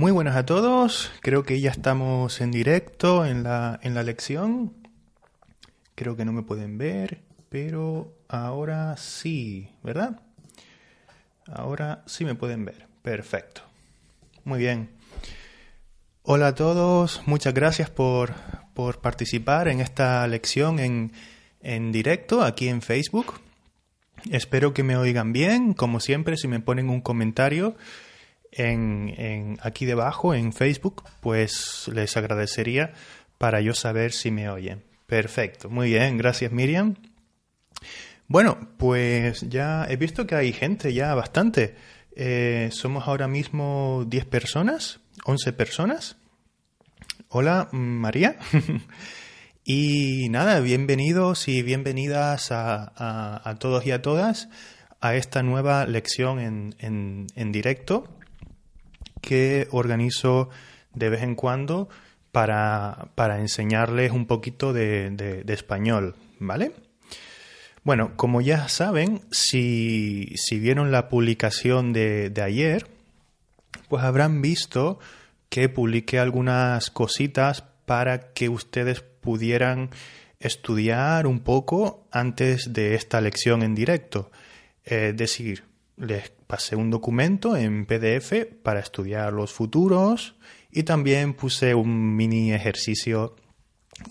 [0.00, 4.72] Muy buenas a todos, creo que ya estamos en directo en la, en la lección.
[5.94, 10.22] Creo que no me pueden ver, pero ahora sí, ¿verdad?
[11.46, 12.86] Ahora sí me pueden ver.
[13.02, 13.60] Perfecto.
[14.44, 14.88] Muy bien.
[16.22, 18.32] Hola a todos, muchas gracias por,
[18.72, 21.12] por participar en esta lección en,
[21.60, 23.38] en directo aquí en Facebook.
[24.30, 25.74] Espero que me oigan bien.
[25.74, 27.76] Como siempre, si me ponen un comentario
[28.52, 32.92] en, aquí debajo en Facebook, pues les agradecería
[33.38, 34.82] para yo saber si me oyen.
[35.06, 36.96] Perfecto, muy bien, gracias Miriam.
[38.26, 41.74] Bueno, pues ya he visto que hay gente ya bastante.
[42.14, 46.16] Eh, somos ahora mismo 10 personas, 11 personas.
[47.28, 48.36] Hola María.
[49.64, 54.48] y nada, bienvenidos y bienvenidas a, a, a, todos y a todas
[55.00, 58.19] a esta nueva lección en, en, en directo
[59.20, 60.48] que organizo
[60.94, 61.88] de vez en cuando
[62.32, 66.72] para, para enseñarles un poquito de, español, ¿vale?
[67.82, 72.86] Bueno, como ya saben, si, si vieron la publicación de, de, ayer,
[73.88, 74.98] pues habrán visto
[75.48, 79.90] que publiqué algunas cositas para que ustedes pudieran
[80.38, 84.30] estudiar un poco antes de esta lección en directo.
[84.84, 85.64] Es decir,
[85.96, 90.34] les pasé un documento en PDF para estudiar los futuros
[90.72, 93.36] y también puse un mini ejercicio,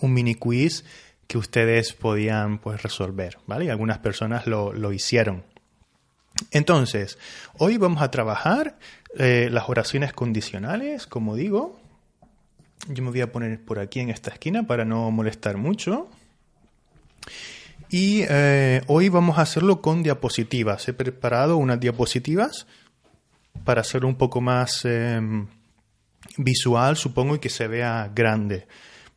[0.00, 0.86] un mini quiz
[1.26, 3.70] que ustedes podían pues resolver, ¿vale?
[3.70, 5.44] Algunas personas lo, lo hicieron.
[6.50, 7.18] Entonces,
[7.58, 8.78] hoy vamos a trabajar
[9.18, 11.78] eh, las oraciones condicionales, como digo.
[12.88, 16.08] Yo me voy a poner por aquí en esta esquina para no molestar mucho.
[17.90, 20.88] Y eh, hoy vamos a hacerlo con diapositivas.
[20.88, 22.68] He preparado unas diapositivas
[23.64, 25.20] para hacerlo un poco más eh,
[26.36, 28.68] visual, supongo, y que se vea grande.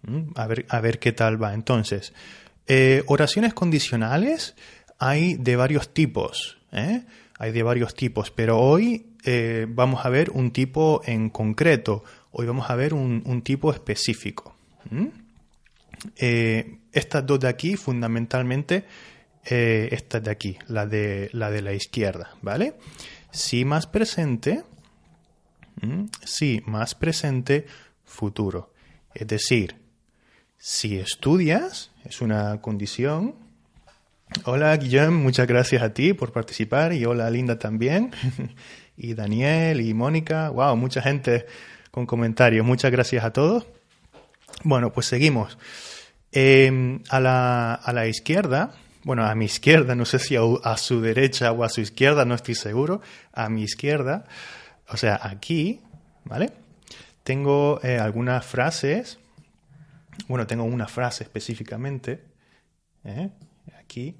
[0.01, 0.31] ¿Mm?
[0.35, 1.53] A ver, a ver qué tal va.
[1.53, 2.13] Entonces,
[2.65, 4.55] eh, oraciones condicionales
[4.97, 6.57] hay de varios tipos.
[6.71, 7.03] ¿eh?
[7.37, 9.05] Hay de varios tipos, pero hoy
[9.69, 12.03] vamos a ver un tipo en concreto.
[12.31, 14.55] Hoy vamos a ver un, un tipo específico.
[16.93, 18.85] Estas dos de aquí, fundamentalmente,
[19.43, 22.75] estas de aquí, la de, la de la izquierda, ¿vale?
[23.31, 24.63] Si más presente,
[26.23, 27.65] Sí, más presente,
[28.05, 28.71] futuro.
[29.13, 29.75] Es decir,
[30.57, 33.35] si estudias, es una condición.
[34.45, 38.11] Hola Guillem, muchas gracias a ti por participar y hola Linda también.
[38.97, 40.49] y Daniel y Mónica.
[40.49, 41.45] Wow, mucha gente
[41.91, 42.65] con comentarios.
[42.65, 43.65] Muchas gracias a todos.
[44.63, 45.57] Bueno, pues seguimos.
[46.33, 48.73] Eh, a, la, a la izquierda,
[49.03, 52.35] bueno, a mi izquierda, no sé si a, su derecha o a su izquierda, no
[52.35, 53.01] estoy seguro,
[53.33, 54.25] a mi izquierda,
[54.87, 55.81] o sea, aquí,
[56.23, 56.51] ¿vale?
[57.23, 59.19] Tengo eh, algunas frases,
[60.27, 62.23] bueno, tengo una frase específicamente,
[63.03, 63.29] ¿eh?
[63.77, 64.17] aquí.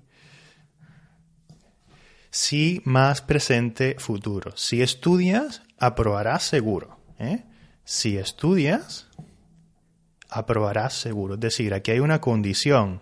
[2.30, 4.58] Si más presente futuro.
[4.58, 6.98] Si estudias, aprobarás seguro.
[7.20, 7.44] ¿eh?
[7.84, 9.08] Si estudias,
[10.34, 11.36] aprobarás seguro.
[11.36, 13.02] Es decir, aquí hay una condición.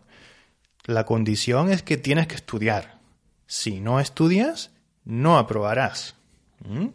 [0.86, 3.00] La condición es que tienes que estudiar.
[3.48, 4.72] Si no estudias,
[5.06, 6.16] no aprobarás.
[6.66, 6.88] ¿Mm?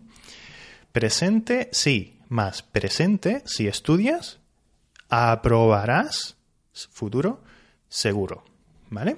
[0.93, 4.39] Presente, sí, más presente, si estudias,
[5.09, 6.37] aprobarás,
[6.73, 7.43] futuro,
[7.89, 8.45] seguro,
[8.91, 9.17] ¿vale?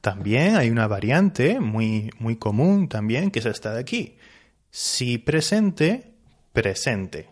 [0.00, 4.16] También hay una variante muy, muy común también, que es esta de aquí.
[4.70, 6.14] Si presente,
[6.52, 7.28] presente.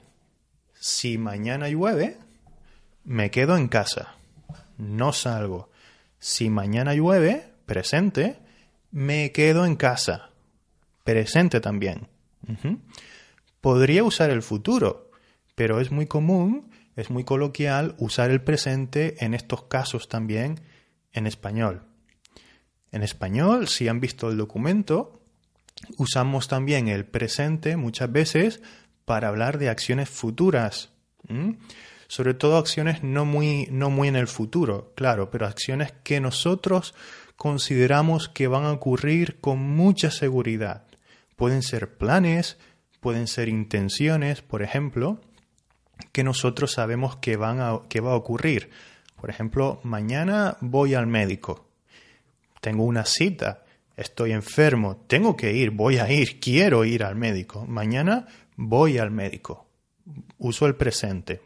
[0.79, 2.19] Si mañana llueve,
[3.07, 4.17] me quedo en casa,
[4.77, 5.71] no salgo.
[6.19, 8.39] Si mañana llueve, presente,
[8.91, 10.31] me quedo en casa,
[11.05, 12.09] presente también.
[13.61, 15.11] Podría usar el futuro,
[15.55, 20.61] pero es muy común, es muy coloquial usar el presente en estos casos también
[21.13, 21.83] en español.
[22.91, 25.23] En español, si han visto el documento,
[25.97, 28.63] usamos también el presente muchas veces
[29.05, 30.91] para hablar de acciones futuras.
[32.09, 36.95] Sobre todo acciones no muy, no muy en el futuro, claro, pero acciones que nosotros
[37.37, 40.85] consideramos que van a ocurrir con mucha seguridad.
[41.37, 42.59] Pueden ser planes,
[43.01, 45.21] pueden ser intenciones, por ejemplo,
[46.13, 48.71] que nosotros sabemos que, van a, que va a ocurrir.
[49.21, 51.69] Por ejemplo, mañana voy al médico,
[52.61, 53.65] tengo una cita,
[53.97, 57.67] estoy enfermo, tengo que ir, voy a ir, quiero ir al médico.
[57.67, 58.27] Mañana
[58.57, 59.67] voy al médico.
[60.39, 61.41] Uso el presente.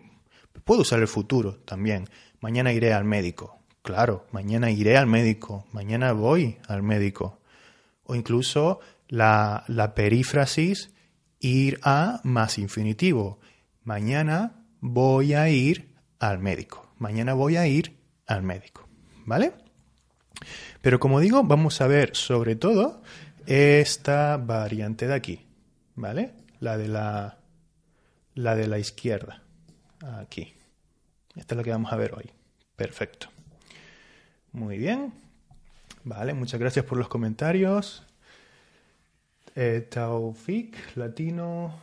[0.65, 2.09] Puedo usar el futuro también.
[2.41, 3.59] Mañana iré al médico.
[3.83, 5.67] Claro, mañana iré al médico.
[5.73, 7.41] Mañana voy al médico.
[8.05, 9.65] O incluso la,
[9.95, 10.91] perífrasis
[11.41, 13.41] ir a más infinitivo.
[13.85, 16.93] Mañana voy a ir al médico.
[16.99, 18.89] Mañana voy a ir al médico.
[19.25, 19.53] ¿Vale?
[20.83, 23.03] Pero como digo, vamos a ver sobre todo
[23.47, 25.47] esta variante de aquí.
[25.95, 26.35] ¿Vale?
[26.61, 27.39] La de la,
[28.35, 29.43] la de la izquierda.
[30.03, 30.53] Aquí.
[31.37, 32.31] Esta es la que vamos a ver hoy.
[32.77, 33.29] Perfecto.
[34.53, 35.13] Muy bien.
[36.05, 38.07] Vale, muchas gracias por los comentarios.
[39.55, 41.79] Eh, Taufik, Latino,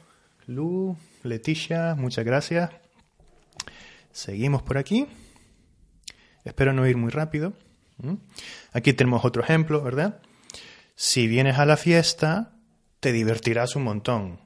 [0.48, 2.72] Lu, Leticia, muchas gracias.
[4.12, 5.08] Seguimos por aquí.
[6.44, 7.54] Espero no ir muy rápido.
[7.98, 8.16] ¿Mm?
[8.74, 10.20] Aquí tenemos otro ejemplo, ¿verdad?
[10.96, 12.54] Si vienes a la fiesta,
[13.00, 14.40] te divertirás un montón,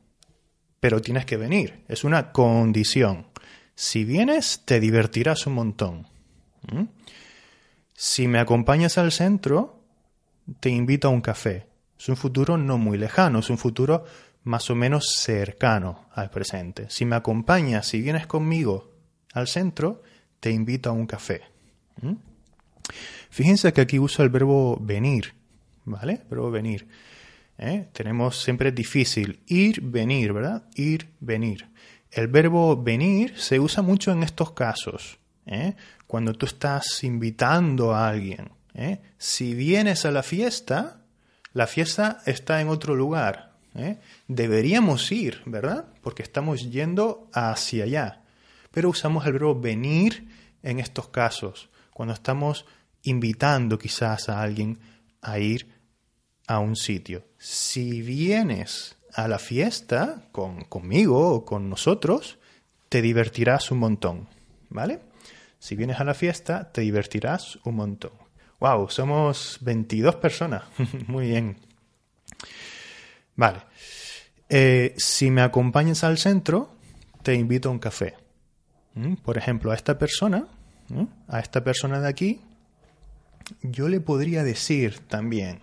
[0.80, 1.86] pero tienes que venir.
[1.88, 3.31] Es una condición.
[3.76, 6.08] Si vienes, te divertirás un montón.
[6.72, 6.84] ¿Mm?
[7.94, 9.84] Si me acompañas al centro,
[10.60, 11.68] te invito a un café.
[11.98, 14.06] Es un futuro no muy lejano, es un futuro
[14.44, 16.88] más o menos cercano al presente.
[16.90, 18.92] Si me acompañas, si vienes conmigo
[19.34, 20.02] al centro,
[20.40, 21.42] te invito a un café.
[22.02, 22.16] ¿Mm?
[23.30, 25.34] Fíjense que aquí uso el verbo venir,
[25.86, 26.22] ¿vale?
[26.30, 26.88] verbo venir.
[27.58, 27.88] ¿eh?
[27.94, 30.64] Tenemos siempre difícil ir, venir, ¿verdad?
[30.76, 31.68] Ir, venir.
[32.12, 35.18] El verbo venir se usa mucho en estos casos.
[35.46, 35.76] ¿eh?
[36.08, 38.52] Cuando tú estás invitando a alguien.
[38.74, 39.00] ¿eh?
[39.18, 41.02] Si vienes a la fiesta,
[41.54, 43.54] la fiesta está en otro lugar.
[43.76, 43.98] ¿eh?
[44.28, 45.86] Deberíamos ir, ¿verdad?
[46.02, 48.22] Porque estamos yendo hacia allá.
[48.72, 50.28] Pero usamos el verbo venir
[50.64, 52.66] en estos casos, cuando estamos
[53.04, 54.80] invitando quizás a alguien
[55.22, 55.68] a ir
[56.48, 57.26] a un sitio.
[57.38, 62.40] Si vienes a la fiesta con, conmigo o con nosotros,
[62.90, 64.28] te divertirás un montón,
[64.70, 65.00] ¿vale?
[65.60, 68.12] Si vienes a la fiesta, te divertirás un montón.
[68.60, 68.90] ¡Wow!
[68.90, 70.64] Somos 22 personas.
[71.08, 71.58] Muy bien.
[73.36, 73.60] Vale.
[74.50, 76.76] Eh, si me acompañas al centro,
[77.24, 78.16] te invito a un café.
[78.96, 79.16] ¿Mm?
[79.16, 80.48] Por ejemplo, a esta persona,
[81.28, 82.42] a esta persona de aquí,
[83.62, 85.60] yo le podría decir también,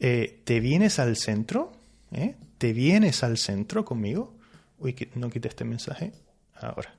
[0.00, 1.72] eh, ¿te vienes al centro?
[2.12, 2.36] ¿Eh?
[2.58, 4.36] ¿Te vienes al centro conmigo?
[4.78, 6.12] Uy, no quité este mensaje.
[6.54, 6.94] Ahora.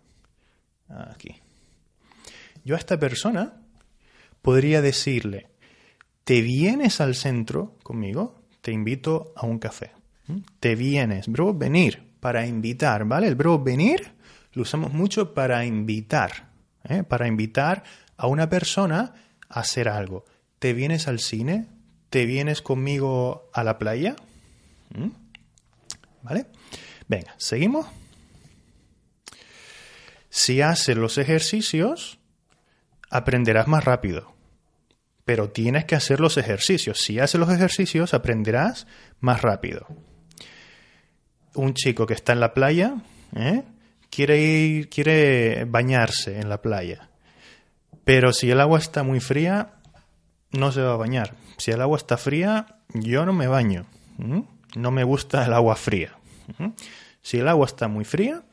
[0.90, 1.36] Aquí.
[2.64, 3.62] Yo a esta persona
[4.42, 5.48] podría decirle,
[6.24, 8.42] ¿te vienes al centro conmigo?
[8.62, 9.92] Te invito a un café.
[10.28, 10.38] ¿Mm?
[10.60, 11.28] Te vienes.
[11.28, 12.06] Bro, venir.
[12.20, 13.28] Para invitar, ¿vale?
[13.28, 14.14] El bro venir
[14.54, 16.50] lo usamos mucho para invitar.
[16.84, 17.04] ¿eh?
[17.04, 17.84] Para invitar
[18.18, 19.14] a una persona
[19.50, 20.26] a hacer algo.
[20.60, 21.68] ¿Te vienes al cine?
[22.10, 24.16] ¿Te vienes conmigo a la playa?
[24.90, 25.10] ¿Mm?
[26.24, 26.48] ¿Vale?
[27.08, 27.88] Venga, seguimos.
[30.30, 32.20] Si haces los ejercicios,
[33.10, 34.34] aprenderás más rápido.
[35.26, 37.00] Pero tienes que hacer los ejercicios.
[37.00, 38.88] Si haces los ejercicios, aprenderás
[39.20, 39.88] más rápido.
[41.54, 42.96] Un chico que está en la playa,
[43.36, 43.64] ¿eh?
[44.10, 47.10] quiere ir, quiere bañarse en la playa.
[48.04, 49.74] Pero si el agua está muy fría,
[50.52, 51.36] no se va a bañar.
[51.58, 53.86] Si el agua está fría, yo no me baño.
[54.78, 56.16] No me gusta el agua fría.
[57.22, 58.44] Si el agua está muy fría,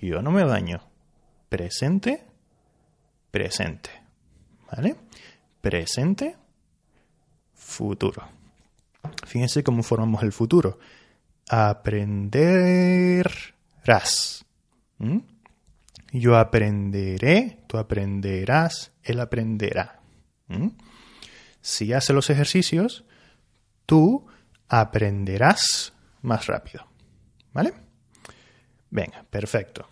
[0.00, 0.80] yo no me baño.
[1.48, 2.24] Presente,
[3.30, 3.90] presente.
[4.70, 4.96] ¿Vale?
[5.60, 6.36] Presente,
[7.54, 8.22] futuro.
[9.24, 10.80] Fíjense cómo formamos el futuro.
[11.48, 12.44] Aprenderás.
[16.10, 20.00] Yo aprenderé, tú aprenderás, él aprenderá.
[21.60, 23.04] Si hace los ejercicios,
[23.86, 24.26] tú
[24.68, 26.86] aprenderás más rápido.
[27.52, 27.72] ¿Vale?
[28.90, 29.88] Venga, perfecto.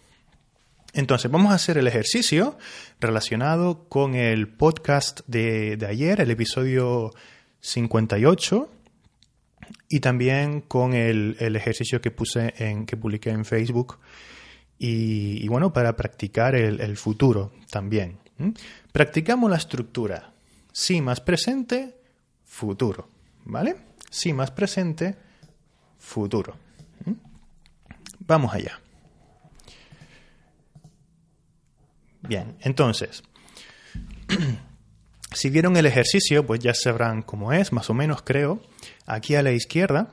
[0.92, 2.56] Entonces, vamos a hacer el ejercicio
[3.00, 7.10] relacionado con el podcast de, ayer, el episodio
[7.60, 8.70] 58,
[9.90, 13.98] y también con el, ejercicio que puse en, que publiqué en Facebook.
[14.78, 18.18] Y, bueno, para practicar el, futuro también.
[18.92, 20.32] Practicamos la estructura.
[20.72, 21.94] Sí más presente,
[22.44, 23.08] futuro.
[23.44, 23.76] ¿Vale?
[24.10, 25.16] Sí más presente,
[25.98, 26.56] futuro.
[28.20, 28.80] Vamos allá.
[32.22, 33.22] Bien, entonces,
[35.32, 38.60] si vieron el ejercicio, pues ya sabrán cómo es, más o menos creo.
[39.06, 40.12] Aquí a la izquierda,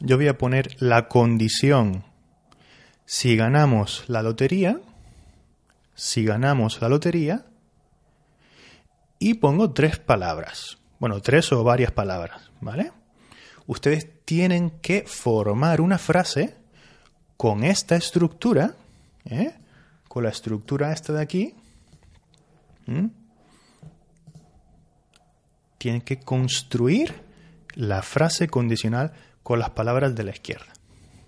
[0.00, 2.04] yo voy a poner la condición.
[3.04, 4.80] Si ganamos la lotería,
[5.94, 7.46] si ganamos la lotería,
[9.20, 10.78] y pongo tres palabras.
[10.98, 12.92] Bueno, tres o varias palabras, ¿vale?
[13.66, 16.54] Ustedes tienen que formar una frase
[17.36, 18.74] con esta estructura,
[19.24, 19.54] ¿eh?
[20.08, 21.54] con la estructura esta de aquí,
[25.78, 27.14] tienen que construir
[27.74, 29.12] la frase condicional
[29.42, 30.72] con las palabras de la izquierda.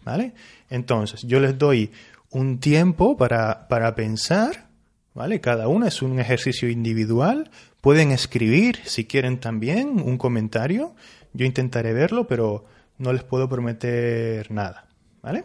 [0.05, 0.33] ¿Vale?
[0.71, 1.93] Entonces, yo les doy
[2.31, 4.69] un tiempo para, para pensar,
[5.15, 5.41] ¿vale?
[5.41, 7.51] Cada uno es un ejercicio individual.
[7.81, 10.95] Pueden escribir, si quieren también, un comentario.
[11.33, 12.65] Yo intentaré verlo, pero
[12.99, 14.89] no les puedo prometer nada,
[15.23, 15.45] ¿vale?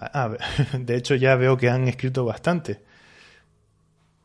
[0.00, 0.36] Ah,
[0.78, 2.82] de hecho, ya veo que han escrito bastante.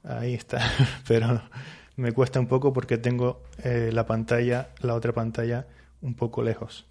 [0.04, 0.62] Ahí está,
[1.08, 1.42] pero
[1.96, 5.68] me cuesta un poco porque tengo eh, la pantalla, la otra pantalla,
[6.02, 6.86] un poco lejos.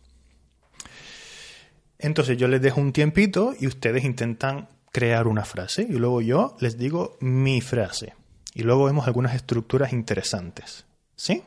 [1.99, 6.57] Entonces yo les dejo un tiempito y ustedes intentan crear una frase y luego yo
[6.61, 8.15] les digo mi frase.
[8.55, 10.87] Y luego vemos algunas estructuras interesantes.
[11.15, 11.43] ¿Sí?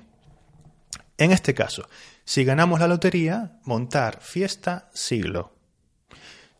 [1.17, 1.87] En este caso,
[2.25, 5.53] si ganamos la lotería, montar fiesta siglo.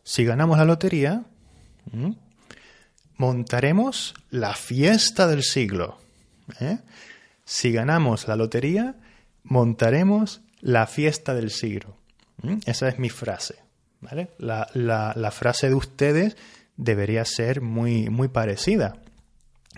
[0.04, 1.24] Si ganamos la lotería,
[3.16, 5.98] montaremos la fiesta del siglo.
[6.60, 6.78] ¿eh?
[7.44, 8.96] Si ganamos la lotería,
[9.42, 11.96] montaremos la fiesta del siglo.
[12.66, 13.56] Esa es mi frase.
[14.38, 16.36] La, frase de ustedes
[16.76, 18.96] debería ser muy, muy parecida,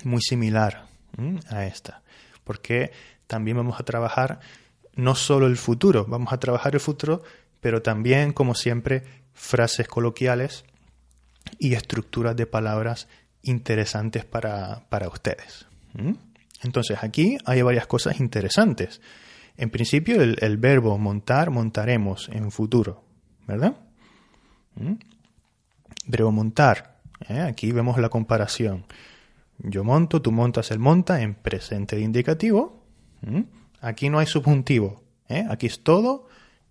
[0.04, 0.86] muy similar
[1.48, 2.02] a esta.
[2.44, 2.92] Porque
[3.26, 4.40] también vamos a trabajar
[4.94, 7.22] no solo el futuro, vamos a trabajar el futuro,
[7.60, 10.64] pero también, como siempre, frases coloquiales
[11.58, 13.08] y estructuras de palabras
[13.42, 15.66] interesantes para, ustedes.
[16.62, 19.00] Entonces aquí hay varias cosas interesantes.
[19.56, 23.04] En principio el, verbo montar, montaremos en futuro,
[23.46, 23.76] ¿verdad?
[26.32, 27.00] Montar.
[27.28, 27.40] ¿eh?
[27.40, 28.86] Aquí vemos la comparación.
[29.58, 32.82] Yo monto, tú montas, él monta en presente indicativo.
[33.80, 35.02] Aquí no hay subjuntivo.
[35.28, 35.46] ¿eh?
[35.48, 36.28] Aquí es todo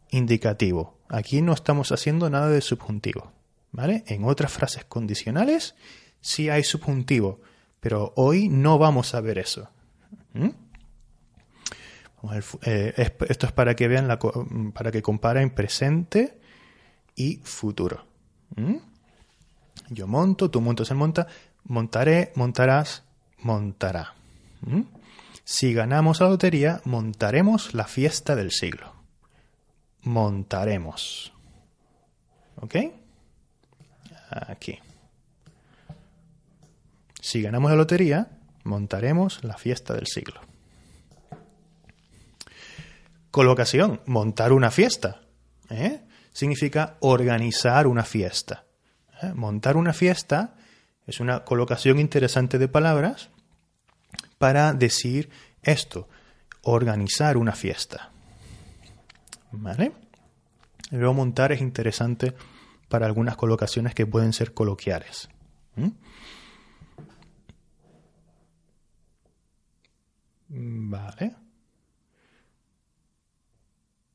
[0.09, 0.97] indicativo.
[1.09, 3.31] Aquí no estamos haciendo nada de subjuntivo.
[3.71, 4.03] ¿Vale?
[4.07, 5.75] En otras frases condicionales
[6.21, 7.41] sí hay subjuntivo,
[7.79, 9.69] pero hoy no vamos a ver eso.
[12.65, 12.93] Eh,
[13.27, 14.19] esto es para que vean, la,
[14.73, 16.39] para que comparen presente
[17.15, 18.05] y futuro.
[18.55, 18.77] ¿Mm?
[19.93, 21.27] Yo monto, tú montas, se monta,
[21.63, 23.03] montaré, montarás,
[23.39, 24.13] montará.
[24.61, 24.81] ¿Mm?
[25.43, 28.93] Si ganamos la lotería, montaremos la fiesta del siglo.
[30.01, 31.33] Montaremos.
[32.55, 32.75] ¿Ok?
[34.29, 34.79] Aquí.
[37.21, 38.27] Si ganamos la lotería,
[38.63, 40.41] montaremos la fiesta del siglo.
[43.31, 45.21] Colocación, montar una fiesta.
[45.69, 46.01] ¿eh?
[46.31, 48.65] Significa organizar una fiesta.
[49.27, 49.33] ¿Eh?
[49.33, 50.55] Montar una fiesta
[51.07, 53.29] es una colocación interesante de palabras
[54.37, 55.29] para decir
[55.61, 56.07] esto,
[56.61, 58.11] organizar una fiesta.
[59.51, 59.91] ¿Vale?
[60.91, 62.33] Luego montar es interesante
[62.89, 65.29] para algunas colocaciones que pueden ser coloquiales.
[70.49, 71.35] Vale.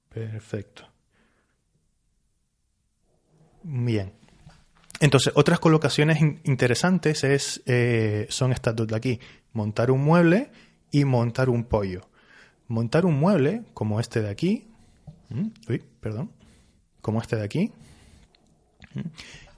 [0.09, 0.89] Perfecto.
[3.63, 4.28] Bien.
[5.01, 9.21] Entonces, otras colocaciones interesantes es, eh, son estas dos de aquí.
[9.53, 10.51] Montar un mueble
[10.91, 12.09] y montar un pollo.
[12.67, 14.69] Montar un mueble, como este de aquí,
[15.69, 16.33] uy, perdón,
[17.01, 17.73] como este de aquí,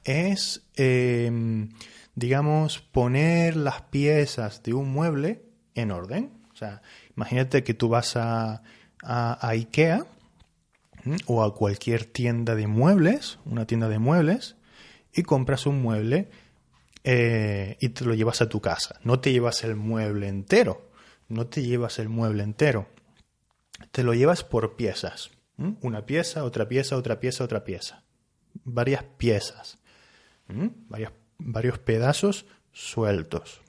[0.04, 1.70] es, em,
[2.14, 5.42] digamos, poner las piezas de un mueble
[5.74, 6.30] en orden.
[6.54, 6.82] Sea,
[7.16, 8.62] imagínate que tú vas a,
[9.02, 10.04] a, IKEA
[11.26, 14.56] o a cualquier tienda de muebles, una tienda de muebles,
[15.14, 16.30] y compras un mueble
[17.04, 19.00] eh, y te lo llevas a tu casa.
[19.02, 20.90] No te llevas el mueble entero,
[21.28, 22.88] no te llevas el mueble entero.
[23.92, 25.30] Te lo llevas por piezas.
[25.82, 28.02] Una pieza, otra pieza, otra pieza, otra pieza.
[28.64, 29.78] Varias piezas.
[31.38, 33.60] varios pedazos sueltos.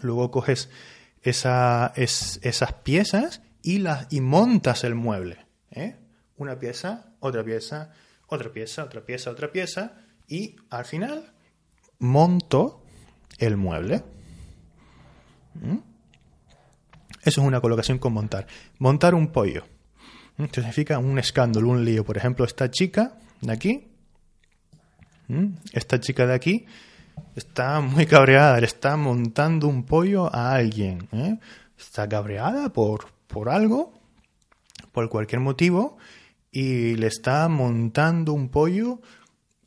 [0.00, 0.70] Luego coges
[1.22, 5.44] esa, es, esas piezas y, y montas el mueble.
[5.70, 5.96] ¿eh?
[6.36, 7.92] Una pieza, otra pieza,
[8.28, 11.30] otra pieza, otra pieza, otra pieza y al final
[11.98, 12.82] monto
[13.38, 14.02] el mueble.
[15.54, 15.76] ¿Mm?
[17.22, 18.46] Eso es una colocación con montar.
[18.78, 19.64] Montar un pollo.
[20.38, 20.44] ¿Mm?
[20.44, 22.02] Esto significa un escándalo, un lío.
[22.02, 23.88] Por ejemplo, esta chica de aquí,
[25.28, 25.48] ¿Mm?
[25.74, 26.66] esta chica de aquí,
[27.36, 31.08] Está muy cabreada, le está montando un pollo a alguien.
[31.12, 31.38] ¿eh?
[31.78, 33.92] Está cabreada por, por algo,
[34.92, 35.98] por cualquier motivo,
[36.50, 39.00] y le está montando un pollo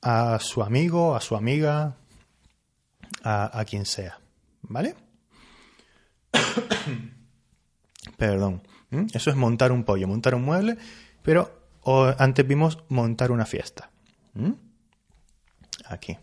[0.05, 1.97] a su amigo, a su amiga,
[3.24, 4.19] a, a quien sea.
[4.62, 4.95] ¿Vale?
[8.17, 8.62] Perdón.
[9.13, 10.77] Eso es montar un pollo, montar un mueble,
[11.21, 11.65] pero
[12.17, 13.89] antes vimos montar una fiesta.
[15.85, 16.17] Aquí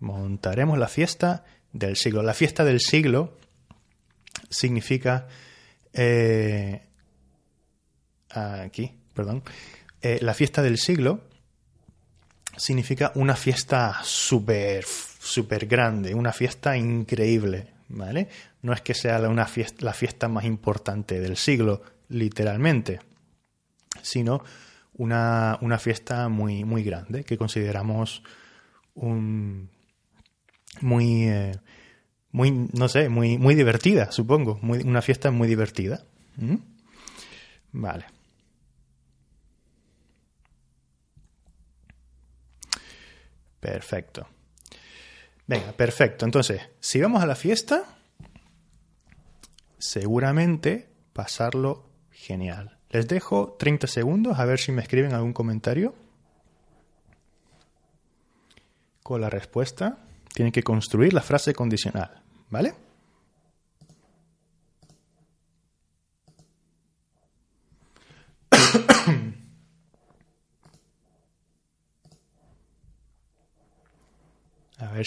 [0.00, 2.22] montaremos la fiesta del siglo.
[2.22, 3.36] La fiesta del siglo
[4.48, 5.26] significa
[5.92, 6.82] eh,
[8.30, 9.42] aquí, perdón,
[10.00, 11.27] eh, la fiesta del siglo
[12.58, 18.28] significa una fiesta súper, súper grande, una fiesta increíble, ¿vale?
[18.62, 23.00] No es que sea una fiesta, la fiesta más importante del siglo, literalmente,
[24.02, 24.42] sino
[24.94, 28.22] una, una fiesta muy, muy grande que consideramos
[28.94, 29.70] un,
[30.80, 31.52] muy, eh,
[32.32, 36.04] muy, no sé, muy, muy divertida, supongo, muy, una fiesta muy divertida.
[37.72, 38.17] Vale.
[43.60, 44.26] Perfecto.
[45.46, 46.24] Venga, perfecto.
[46.24, 47.84] Entonces, si vamos a la fiesta,
[49.78, 52.78] seguramente pasarlo genial.
[52.90, 55.94] Les dejo 30 segundos a ver si me escriben algún comentario
[59.02, 59.98] con la respuesta.
[60.34, 62.74] Tienen que construir la frase condicional, ¿vale?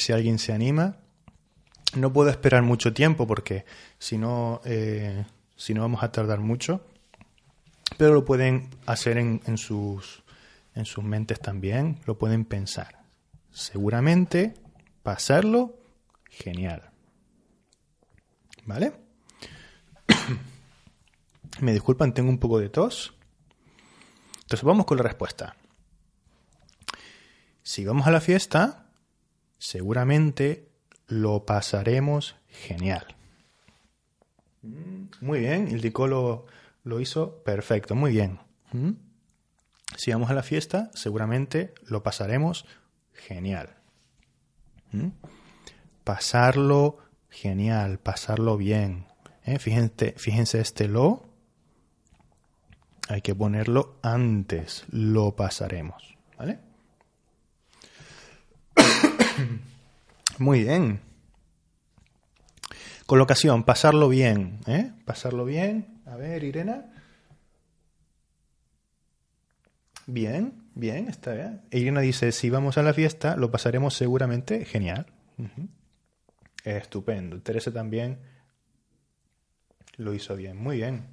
[0.01, 0.97] Si alguien se anima.
[1.95, 3.65] No puedo esperar mucho tiempo porque
[3.99, 6.85] si no, eh, si no vamos a tardar mucho.
[7.97, 10.23] Pero lo pueden hacer en, en, sus,
[10.75, 13.03] en sus mentes también, lo pueden pensar.
[13.51, 14.53] Seguramente
[15.03, 15.77] pasarlo
[16.29, 16.89] genial.
[18.65, 18.93] ¿Vale?
[21.59, 23.13] Me disculpan, tengo un poco de tos.
[24.41, 25.55] Entonces vamos con la respuesta.
[27.63, 28.90] Si vamos a la fiesta,
[29.61, 30.67] seguramente
[31.07, 33.15] lo pasaremos genial.
[35.21, 35.93] Muy bien, el
[36.83, 38.39] lo hizo perfecto, muy bien.
[39.95, 42.65] Si vamos a la fiesta, seguramente lo pasaremos
[43.13, 43.75] genial.
[46.03, 46.97] Pasarlo
[47.29, 49.05] genial, pasarlo bien.
[49.45, 49.59] ¿eh?
[49.59, 51.23] Fíjense, fíjense este lo.
[53.09, 54.85] Hay que ponerlo antes.
[54.89, 56.17] Lo pasaremos.
[56.37, 56.70] ¿Vale?
[60.37, 61.01] Muy bien.
[63.05, 64.59] Colocación, pasarlo bien.
[64.67, 64.91] ¿eh?
[65.05, 66.01] Pasarlo bien.
[66.05, 66.85] A ver, Irena.
[70.07, 71.61] Bien, bien, está bien.
[71.71, 75.05] Irena dice, si vamos a la fiesta, lo pasaremos seguramente genial.
[76.63, 77.41] Estupendo.
[77.41, 78.19] Teresa también
[79.97, 80.57] lo hizo bien.
[80.57, 81.05] Muy bien.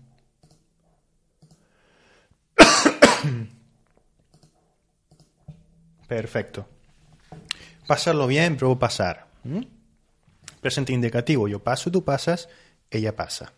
[6.08, 6.68] Perfecto.
[7.88, 9.28] Pasarlo bien, pruebo pasar.
[10.60, 11.48] Presente indicativo.
[11.48, 12.50] Yo paso, tú pasas,
[12.90, 13.54] ella pasa.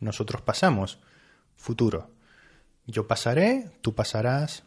[0.00, 0.98] Nosotros pasamos.
[1.56, 2.08] Futuro.
[2.86, 4.62] Yo pasaré, tú pasarás,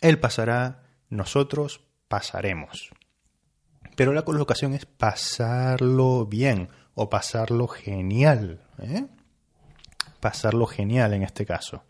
[0.00, 2.88] él pasará, nosotros pasaremos.
[3.94, 8.62] Pero la colocación es pasarlo bien o pasarlo genial.
[8.78, 9.06] ¿eh?
[10.18, 11.84] Pasarlo genial en este caso.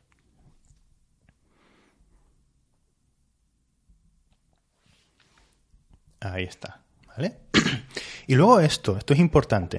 [6.22, 6.80] Ahí está.
[7.08, 7.36] ¿vale?
[8.26, 9.78] Y luego esto, esto es importante.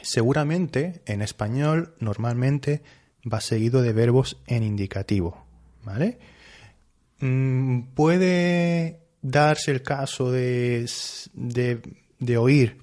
[0.00, 2.82] Seguramente en español normalmente
[3.30, 5.46] va seguido de verbos en indicativo.
[5.82, 6.18] ¿Vale?
[7.20, 10.86] Mm, puede darse el caso de,
[11.32, 12.78] de, oír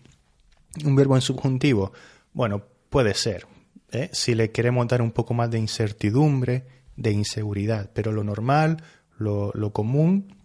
[0.84, 1.94] un verbo en subjuntivo.
[2.34, 3.46] Bueno, puede ser.
[3.92, 4.10] ¿eh?
[4.12, 7.92] Si le queremos dar un poco más de incertidumbre, de inseguridad.
[7.94, 8.84] Pero lo normal,
[9.18, 10.43] lo, lo común,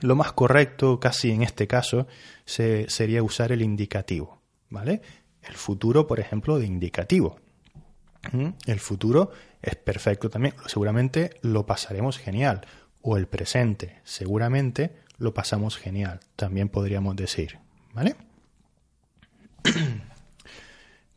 [0.00, 2.06] lo más correcto, casi en este caso,
[2.44, 4.40] se, sería usar el indicativo.
[4.68, 5.00] ¿Vale?
[5.42, 7.38] El futuro, por ejemplo, de indicativo.
[8.32, 8.48] ¿Mm?
[8.66, 9.30] El futuro
[9.62, 10.54] es perfecto también.
[10.66, 12.66] Seguramente lo pasaremos genial.
[13.02, 16.20] O el presente, seguramente lo pasamos genial.
[16.34, 17.58] También podríamos decir.
[17.94, 18.16] ¿Vale?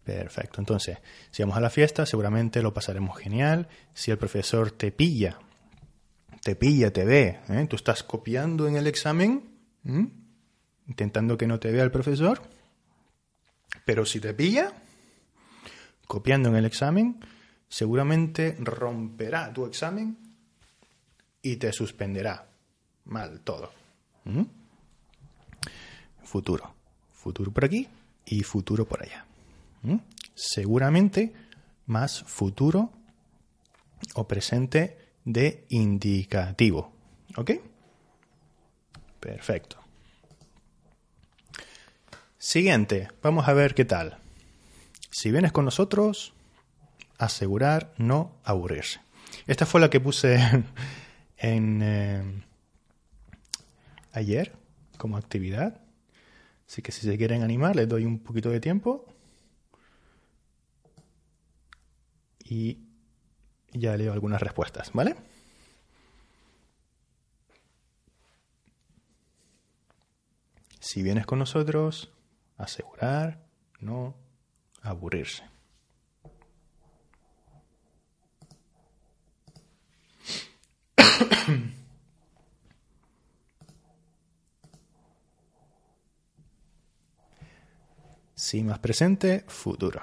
[0.03, 0.61] Perfecto.
[0.61, 0.97] Entonces,
[1.31, 3.67] si vamos a la fiesta, seguramente lo pasaremos genial.
[3.93, 5.39] Si el profesor te pilla,
[6.43, 7.67] te pilla, te ve, ¿eh?
[7.69, 9.49] tú estás copiando en el examen,
[10.87, 12.41] intentando que no te vea el profesor,
[13.85, 14.73] pero si te pilla,
[16.07, 17.19] copiando en el examen,
[17.67, 20.17] seguramente romperá tu examen
[21.41, 22.47] y te suspenderá.
[23.05, 23.71] Mal todo.
[26.23, 26.73] Futuro.
[27.13, 27.87] Futuro por aquí
[28.25, 29.25] y futuro por allá.
[30.35, 31.33] Seguramente
[31.85, 32.91] más futuro
[34.15, 36.91] o presente de indicativo.
[37.37, 37.51] ¿Ok?
[39.19, 39.77] Perfecto.
[42.39, 44.17] Siguiente, vamos a ver qué tal.
[45.11, 46.33] Si vienes con nosotros,
[47.19, 49.01] asegurar no aburrirse.
[49.45, 50.39] Esta fue la que puse
[51.37, 52.43] en eh,
[54.13, 54.53] ayer
[54.97, 55.79] como actividad.
[56.67, 59.05] Así que si se quieren animar, les doy un poquito de tiempo.
[62.43, 62.88] Y
[63.73, 65.15] ya leo algunas respuestas, ¿vale?
[70.79, 72.11] Si vienes con nosotros,
[72.57, 73.45] asegurar,
[73.79, 74.15] no
[74.81, 75.43] aburrirse.
[88.35, 90.01] Sí, más presente, futuro.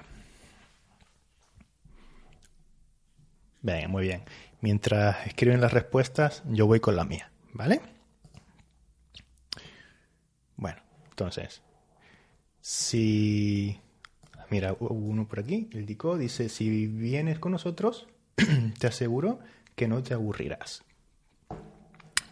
[3.66, 4.22] Bien, muy bien.
[4.60, 7.80] Mientras escriben las respuestas, yo voy con la mía, ¿vale?
[10.54, 11.62] Bueno, entonces,
[12.60, 13.76] si...
[14.50, 18.06] Mira, uno por aquí, el Dico dice, si vienes con nosotros,
[18.78, 19.40] te aseguro
[19.74, 20.84] que no te aburrirás.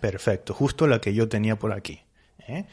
[0.01, 2.01] Perfecto, justo la que yo tenía por aquí.
[2.47, 2.67] ¿eh?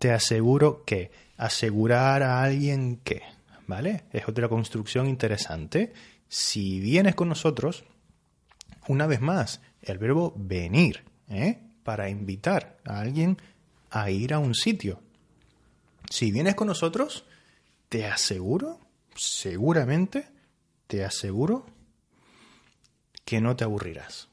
[0.00, 3.22] Te aseguro que asegurar a alguien que,
[3.68, 4.02] ¿vale?
[4.10, 5.92] Es otra construcción interesante.
[6.30, 7.82] Si vienes con nosotros,
[8.86, 11.58] una vez más, el verbo venir, ¿eh?
[11.82, 13.36] para invitar a alguien
[13.90, 15.00] a ir a un sitio.
[16.08, 17.24] Si vienes con nosotros,
[17.88, 18.78] te aseguro,
[19.16, 20.28] seguramente,
[20.86, 21.66] te aseguro
[23.24, 24.28] que no te aburrirás.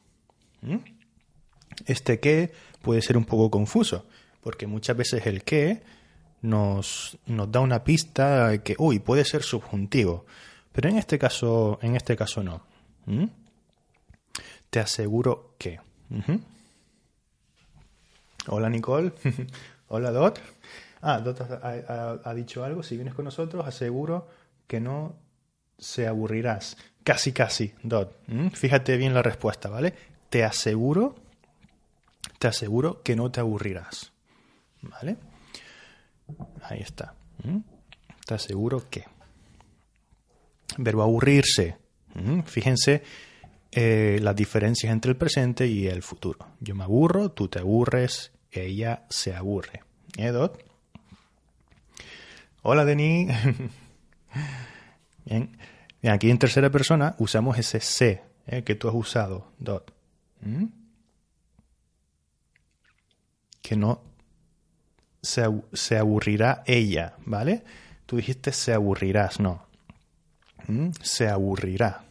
[1.87, 4.05] Este que puede ser un poco confuso,
[4.41, 5.81] porque muchas veces el que
[6.43, 10.27] nos, nos da una pista que, uy, puede ser subjuntivo,
[10.77, 12.61] pero en este caso, en este caso no.
[14.69, 15.79] Te aseguro que.
[18.45, 19.11] Hola Nicole.
[19.87, 20.39] Hola Dot.
[21.01, 22.83] Ah, Dot ha, dicho algo.
[22.83, 24.27] Si vienes con nosotros, aseguro
[24.67, 25.15] que no
[25.79, 26.77] se aburrirás.
[27.03, 28.15] Casi, casi, Dot.
[28.53, 29.95] Fíjate bien la respuesta, ¿vale?
[30.29, 31.15] Te aseguro,
[32.37, 34.11] te aseguro que no te aburrirás.
[34.83, 35.17] ¿Vale?
[36.61, 37.15] Ahí está.
[38.27, 39.16] Te aseguro que.
[40.77, 41.77] Verbo aburrirse.
[42.45, 43.03] Fíjense
[43.71, 46.47] eh, las diferencias entre el presente y el futuro.
[46.59, 49.83] Yo me aburro, tú te aburres, ella se aburre.
[50.17, 50.63] ¿Eh, Dot?
[52.63, 53.31] Hola, Denis.
[55.25, 55.57] Bien.
[56.03, 59.93] Aquí en tercera persona usamos ese se eh, que tú has usado, Dot.
[60.41, 60.65] ¿Mm?
[63.61, 64.01] Que no
[65.21, 67.63] se, se, aburrirá ella, ¿vale?
[68.05, 69.66] Tú dijiste se aburrirás, no.
[70.67, 70.89] ¿Mm?
[71.01, 72.05] Se aburrirá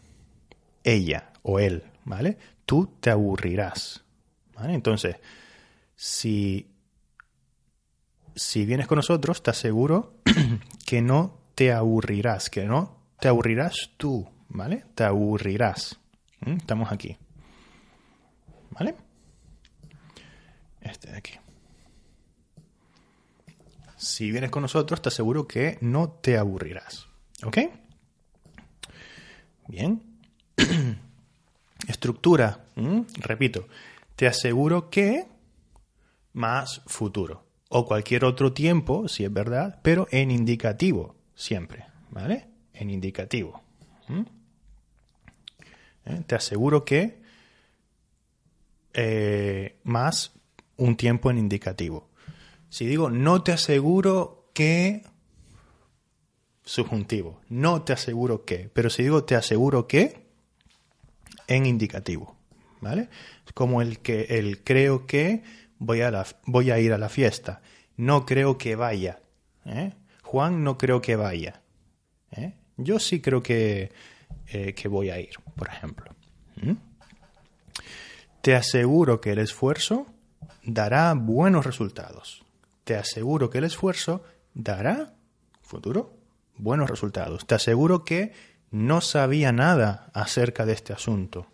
[0.83, 2.39] ella o él, ¿vale?
[2.65, 4.05] Tú te aburrirás,
[4.55, 4.75] ¿vale?
[4.75, 5.17] Entonces,
[5.95, 6.71] si,
[8.35, 10.15] si vienes con nosotros, te aseguro
[10.87, 14.85] que no te aburrirás, que no te aburrirás tú, ¿vale?
[14.95, 15.99] Te aburrirás.
[16.41, 16.57] ¿Mm?
[16.57, 17.17] Estamos aquí.
[18.71, 18.95] ¿Vale?
[20.81, 21.33] Este de aquí.
[23.97, 27.09] Si vienes con nosotros, te aseguro que no te aburrirás.
[27.43, 27.59] ¿Ok?
[29.69, 30.03] Bien.
[31.89, 32.67] Estructura.
[33.19, 33.69] Repito.
[34.17, 35.27] Te aseguro que
[36.33, 37.45] más futuro.
[37.69, 42.47] O cualquier otro tiempo, si es verdad, pero en indicativo, siempre, ¿vale?
[42.73, 43.61] En indicativo.
[46.05, 46.23] ¿Eh?
[46.27, 47.21] Te aseguro que
[48.95, 50.33] eh, más
[50.77, 52.09] un tiempo en indicativo.
[52.69, 55.05] Si digo no te aseguro que
[56.67, 60.27] subjuntivo, no te aseguro que, pero si digo te aseguro que
[61.47, 62.37] en indicativo,
[62.81, 63.09] ¿vale?
[63.55, 65.43] Como el que el creo que
[65.79, 67.63] voy a, voy a ir a la fiesta.
[67.97, 69.21] No creo que vaya.
[69.65, 69.93] ¿eh?
[70.23, 71.63] Juan no creo que vaya.
[72.33, 72.55] ¿eh?
[72.77, 73.93] Yo sí creo que,
[74.49, 76.15] eh, que, voy a ir, por ejemplo.
[78.43, 80.07] Te aseguro que el esfuerzo
[80.63, 82.45] dará buenos resultados.
[82.85, 84.23] Te aseguro que el esfuerzo
[84.55, 85.15] dará,
[85.63, 86.16] futuro,
[86.59, 87.47] buenos resultados.
[87.47, 88.33] Te aseguro que
[88.71, 91.47] no sabía nada acerca de este asunto.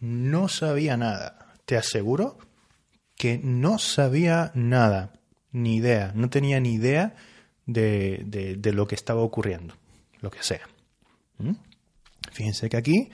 [0.00, 1.54] No sabía nada.
[1.64, 2.38] Te aseguro
[3.16, 5.12] que no sabía nada,
[5.52, 7.16] ni idea, no tenía ni idea
[7.66, 9.74] de, lo que estaba ocurriendo,
[10.20, 10.66] lo que sea.
[11.38, 11.54] ¿Mm?
[12.32, 13.10] Fíjense que aquí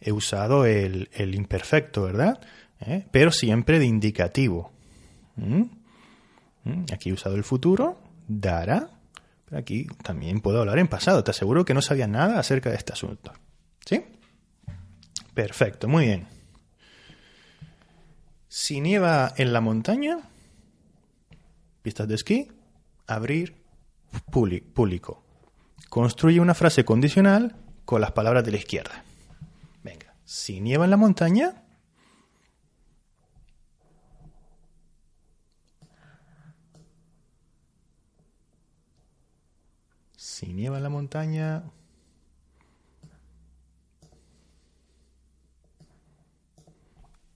[0.00, 2.40] he usado el, imperfecto, ¿verdad?
[2.80, 3.06] ¿Eh?
[3.10, 4.70] Pero siempre de indicativo.
[5.36, 5.62] ¿Mm?
[6.64, 6.84] ¿Mm?
[6.92, 8.90] Aquí he usado el futuro, dará.
[9.48, 11.24] Pero aquí también puedo hablar en pasado.
[11.24, 13.32] Te aseguro que no sabía nada acerca de este asunto.
[13.84, 14.04] ¿Sí?
[15.32, 16.28] Perfecto, muy bien.
[18.48, 20.18] Si nieva en la montaña,
[21.82, 22.48] pistas de esquí,
[23.06, 23.56] abrir
[24.30, 25.22] público.
[25.88, 29.04] Construye una frase condicional con las palabras de la izquierda.
[29.82, 31.62] Venga, si nieva en la montaña,
[40.38, 41.64] si nieva en la montaña,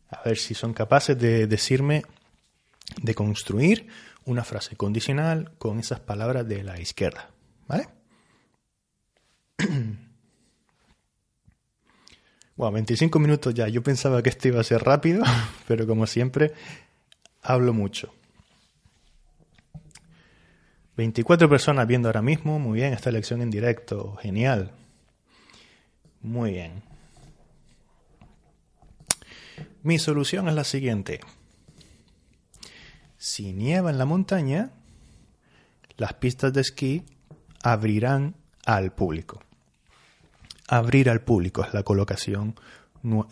[0.08, 2.04] a ver si son capaces de decirme,
[3.02, 3.88] de construir
[4.24, 7.30] una frase condicional con esas palabras de la izquierda.
[7.66, 7.88] ¿Vale?
[12.54, 13.66] Bueno, 25 minutos ya.
[13.66, 15.24] Yo pensaba que esto iba a ser rápido,
[15.66, 16.52] pero como siempre,
[17.40, 18.14] hablo mucho.
[20.96, 22.58] 24 personas viendo ahora mismo.
[22.58, 24.16] Muy bien, esta lección en directo.
[24.16, 24.72] Genial.
[26.20, 26.82] Muy bien.
[29.82, 31.20] Mi solución es la siguiente.
[33.16, 34.70] Si nieva en la montaña,
[35.96, 37.04] las pistas de esquí
[37.62, 39.40] abrirán al público.
[40.68, 42.54] Abrir al público es la colocación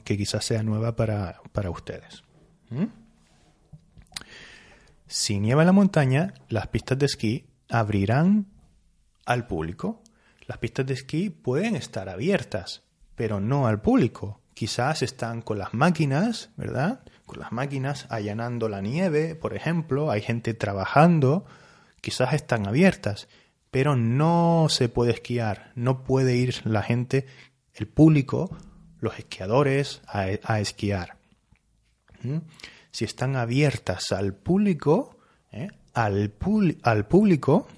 [0.04, 2.22] que quizás sea nueva para, ustedes.
[2.70, 2.86] ¿Mm?
[5.06, 8.46] Si nieva en la montaña, las pistas de esquí abrirán
[9.24, 10.02] al público.
[10.46, 12.82] Las pistas de esquí pueden estar abiertas,
[13.14, 14.40] pero no al público.
[14.54, 17.00] Quizás están con las máquinas, ¿verdad?
[17.24, 20.10] Con las máquinas allanando la nieve, por ejemplo.
[20.10, 21.46] Hay gente trabajando.
[22.00, 23.28] Quizás están abiertas,
[23.70, 25.72] pero no se puede esquiar.
[25.76, 27.26] No puede ir la gente,
[27.74, 28.56] el público,
[28.98, 31.16] los esquiadores, a, esquiar.
[32.22, 32.38] ¿Mm?
[32.90, 35.16] Si están abiertas al público,
[35.52, 35.68] ¿eh?
[36.04, 36.32] Al,
[36.82, 37.68] al público,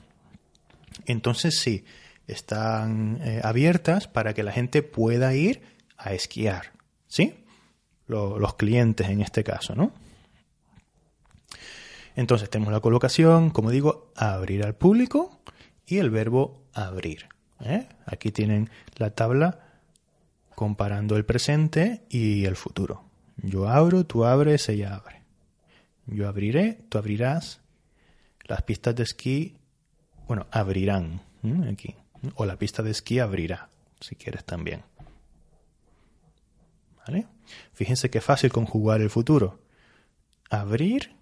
[1.07, 1.85] entonces sí,
[2.27, 5.63] están eh, abiertas para que la gente pueda ir
[5.97, 6.73] a esquiar.
[7.07, 7.39] ¿Sí?
[8.09, 9.93] los clientes en este caso, ¿no?
[12.15, 15.41] Entonces tenemos la colocación, como digo, abrir al público
[15.87, 17.29] y el verbo abrir.
[17.61, 17.87] ¿eh?
[18.05, 19.61] Aquí tienen la tabla
[20.55, 23.05] comparando el presente y el futuro.
[23.39, 25.23] Yo abro, tú abres, ella abre.
[26.05, 27.62] Yo abriré, tú abrirás,
[28.53, 29.57] las pistas de esquí,
[30.29, 31.23] bueno, abrirán
[31.73, 31.97] aquí.
[32.35, 34.83] O la pista de esquí abrirá, si quieres también.
[37.73, 39.59] Fíjense qué fácil conjugar el futuro.
[40.51, 41.17] Abrir,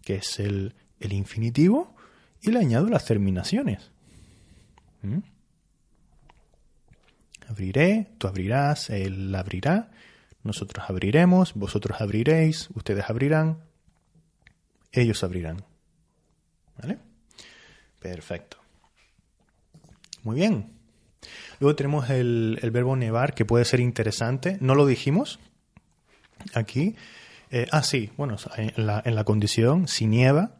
[0.00, 1.94] que es el, el infinitivo,
[2.40, 3.90] y le añado las terminaciones.
[7.48, 9.90] Abriré, tú abrirás, él abrirá,
[10.42, 13.62] nosotros abriremos, vosotros abriréis, ustedes abrirán,
[14.90, 15.69] ellos abrirán.
[16.80, 16.98] ¿Vale?
[17.98, 18.56] Perfecto.
[20.22, 20.72] Muy bien.
[21.58, 24.56] Luego tenemos el, verbo nevar, que puede ser interesante.
[24.60, 25.38] No lo dijimos
[26.54, 26.96] aquí.
[27.50, 30.56] Eh, ah, sí, bueno, en la, condición, si nieva.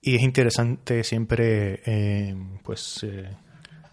[0.00, 3.28] Y es interesante siempre, eh, pues, eh,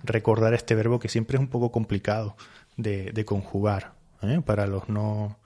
[0.03, 2.38] recordar este verbo que siempre es un poco complicado
[2.77, 3.93] de, de conjugar
[4.45, 5.39] para los no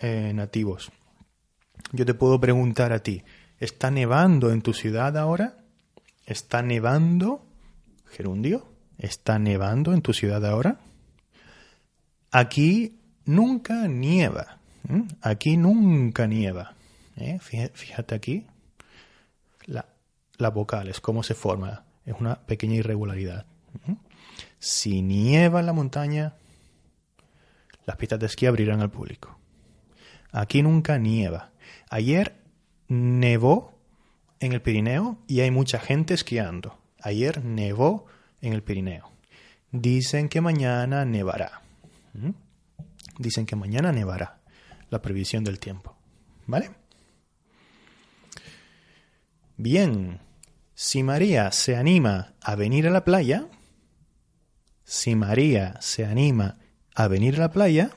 [0.00, 0.92] nativos.
[1.92, 3.24] Yo te puedo preguntar a ti,
[3.60, 5.58] ¿Está nevando en tu ciudad ahora?
[6.26, 7.46] ¿Está nevando?
[8.06, 8.72] Gerundio.
[8.98, 10.80] ¿Está nevando en tu ciudad ahora?
[12.30, 14.58] Aquí nunca nieva.
[15.20, 16.74] Aquí nunca nieva.
[17.16, 17.38] ¿eh?
[17.40, 18.46] Fíjate aquí.
[19.66, 19.86] La,
[20.36, 21.84] la, vocal es cómo se forma.
[22.04, 23.46] Es una pequeña irregularidad.
[24.58, 26.34] Si nieva en la montaña,
[27.86, 29.38] las pistas de esquí abrirán al público.
[30.32, 31.50] Aquí nunca nieva.
[31.88, 32.43] Ayer
[32.94, 33.74] nevó
[34.40, 36.78] en el Pirineo y hay mucha gente esquiando.
[37.00, 38.06] Ayer nevó
[38.40, 39.10] en el Pirineo.
[39.72, 41.62] Dicen que mañana nevará.
[42.12, 42.30] ¿Mm?
[43.18, 44.38] Dicen que mañana nevará.
[44.90, 45.96] La previsión del tiempo.
[46.46, 46.70] ¿Vale?
[49.56, 50.20] Bien.
[50.76, 53.46] Si María se anima a venir a la playa,
[54.84, 56.58] si María se anima
[56.94, 57.90] a venir a la playa,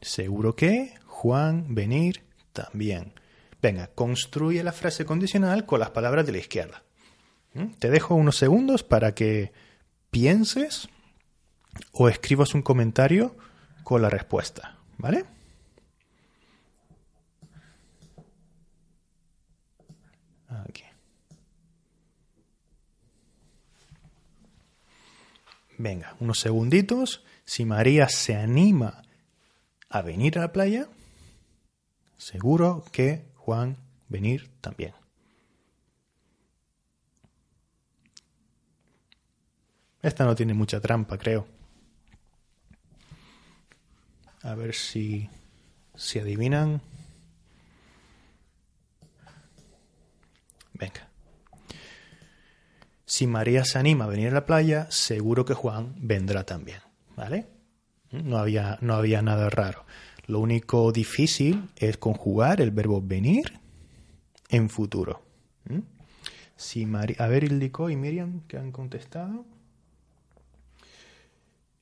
[0.00, 2.22] seguro que Juan, venir,
[2.54, 3.12] también.
[3.60, 6.82] Venga, construye la frase condicional con las palabras de la izquierda.
[7.52, 7.74] ¿Mm?
[7.78, 9.52] Te dejo unos segundos para que
[10.10, 10.88] pienses
[11.92, 13.36] o escribas un comentario
[13.84, 15.26] con la respuesta, ¿vale?
[20.48, 20.84] Aquí.
[25.76, 27.22] Venga, unos segunditos.
[27.44, 29.02] Si María se anima
[29.90, 30.88] a venir a la playa,
[32.20, 33.78] Seguro que Juan
[34.10, 34.92] venir también.
[40.02, 41.46] Esta no tiene mucha trampa, creo.
[44.42, 45.30] A ver si,
[45.94, 46.82] si adivinan.
[50.74, 51.08] Venga.
[53.06, 56.80] Si María se anima a venir a la playa, seguro que Juan vendrá también.
[57.16, 57.48] ¿Vale?
[58.10, 59.86] No había, no había nada raro.
[60.30, 63.58] Lo único difícil es conjugar el verbo venir
[64.48, 65.22] en futuro.
[65.64, 65.80] ¿Mm?
[66.54, 66.86] Si
[67.18, 69.44] a ver, Ildiko y Miriam, que han contestado.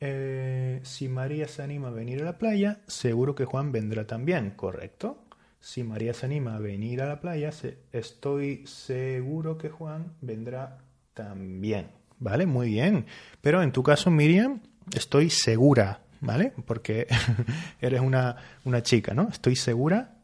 [0.01, 4.53] Eh, si María se anima a venir a la playa, seguro que Juan vendrá también,
[4.53, 5.25] ¿correcto?
[5.61, 7.51] Si María se anima a venir a la playa,
[7.93, 10.79] estoy seguro que Juan vendrá
[11.13, 11.91] también.
[12.19, 12.47] ¿Vale?
[12.47, 13.05] Muy bien.
[13.43, 14.63] Pero en tu caso, Miriam,
[14.95, 16.53] estoy segura, ¿vale?
[16.67, 17.07] Porque
[17.81, 19.29] eres una, una, chica, ¿no?
[19.29, 20.17] Estoy segura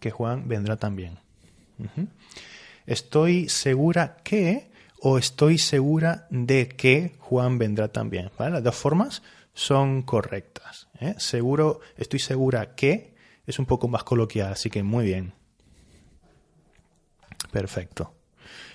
[0.00, 1.18] que Juan vendrá también.
[2.86, 8.30] Estoy segura que o estoy segura de que Juan vendrá también.
[8.38, 8.52] ¿vale?
[8.52, 10.88] Las dos formas son correctas.
[10.98, 11.14] ¿eh?
[11.18, 13.14] Seguro, estoy segura que
[13.46, 15.34] es un poco más coloquial, así que muy bien.
[17.52, 18.14] Perfecto.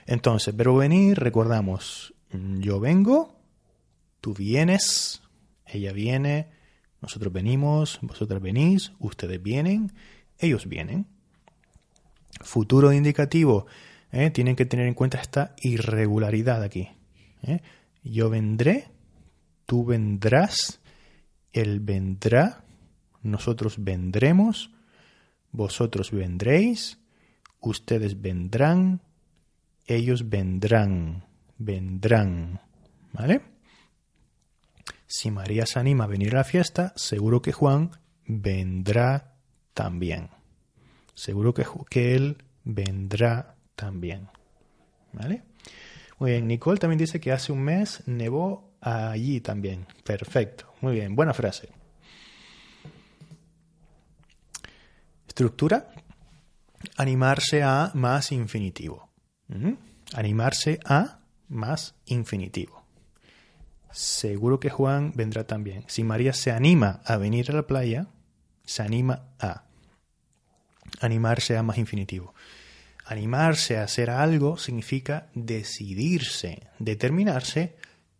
[0.05, 3.35] Entonces, verbo venir, recordamos, yo vengo,
[4.21, 5.21] tú vienes,
[5.71, 6.47] ella viene,
[7.01, 9.93] nosotros venimos, vosotras venís, ustedes vienen,
[10.37, 11.07] ellos vienen.
[12.41, 13.65] Futuro indicativo,
[14.11, 14.29] ¿eh?
[14.31, 16.89] tienen que tener en cuenta esta irregularidad aquí.
[17.43, 17.61] ¿eh?
[18.03, 18.89] Yo vendré,
[19.65, 20.81] tú vendrás,
[21.53, 22.63] él vendrá,
[23.21, 24.71] nosotros vendremos,
[25.51, 26.99] vosotros vendréis,
[27.59, 29.01] ustedes vendrán,
[29.85, 31.25] ellos vendrán,
[31.57, 32.61] vendrán.
[33.11, 33.41] ¿Vale?
[35.11, 37.89] Si María se anima a venir a la fiesta, seguro que Juan
[38.27, 39.33] vendrá
[39.73, 40.29] también.
[41.15, 44.29] Seguro que, que él vendrá también.
[45.11, 45.41] ¿Vale?
[46.19, 49.87] Muy bien, Nicole también dice que hace un mes nevó allí también.
[50.03, 51.69] Perfecto, muy bien, buena frase.
[55.27, 55.89] Estructura,
[56.97, 59.09] animarse a más infinitivo.
[60.13, 62.78] Animarse a más infinitivo.
[63.91, 65.83] Seguro que Juan vendrá también.
[65.87, 68.07] Si María se anima a venir a la playa,
[68.65, 69.63] se anima a.
[71.01, 72.33] Animarse a más infinitivo.
[73.05, 77.77] Animarse a hacer algo significa decidirse, determinarse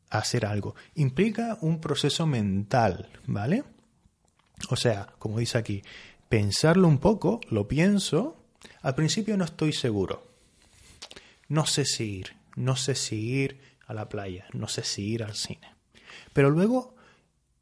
[0.10, 0.76] a hacer algo.
[0.96, 3.64] Implica un proceso mental, ¿vale?
[4.70, 5.84] O sea, como dice aquí,
[6.28, 8.44] pensarlo un poco, lo pienso,
[8.82, 10.28] al principio no estoy seguro.
[11.48, 15.24] No sé si ir, no sé si ir a la playa, no sé si ir
[15.24, 15.74] al cine.
[16.32, 16.96] Pero luego